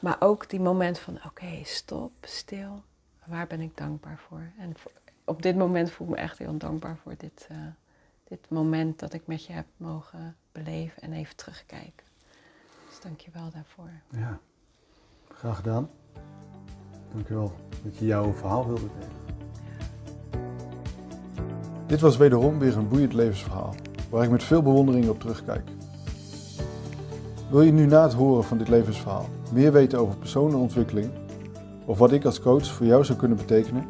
[0.00, 2.82] maar ook die moment van, oké, stop, stil,
[3.24, 4.50] waar ben ik dankbaar voor?
[4.58, 4.92] En voor,
[5.24, 7.56] op dit moment voel ik me echt heel dankbaar voor dit, uh,
[8.24, 12.06] dit moment dat ik met je heb mogen beleven en even terugkijken.
[12.88, 13.90] Dus dank je wel daarvoor.
[14.10, 14.38] Ja,
[15.28, 15.90] graag gedaan.
[17.14, 17.52] Dankjewel
[17.84, 19.12] dat je jouw verhaal wilde delen.
[21.86, 23.74] Dit was wederom weer een boeiend levensverhaal,
[24.10, 25.68] waar ik met veel bewondering op terugkijk.
[27.50, 31.10] Wil je nu na het horen van dit levensverhaal meer weten over persoonlijke ontwikkeling
[31.84, 33.84] of wat ik als coach voor jou zou kunnen betekenen?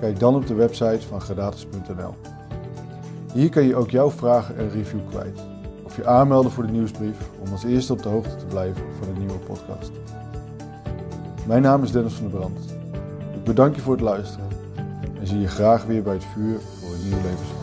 [0.00, 2.14] Kijk dan op de website van gradatus.nl.
[3.32, 5.40] Hier kan je ook jouw vragen en review kwijt.
[5.84, 9.14] Of je aanmelden voor de nieuwsbrief om als eerste op de hoogte te blijven van
[9.14, 9.90] de nieuwe podcast.
[11.46, 12.58] Mijn naam is Dennis van der Brand.
[13.34, 14.46] Ik bedank je voor het luisteren
[15.20, 17.61] en zie je graag weer bij het vuur voor een nieuw levensverhaal.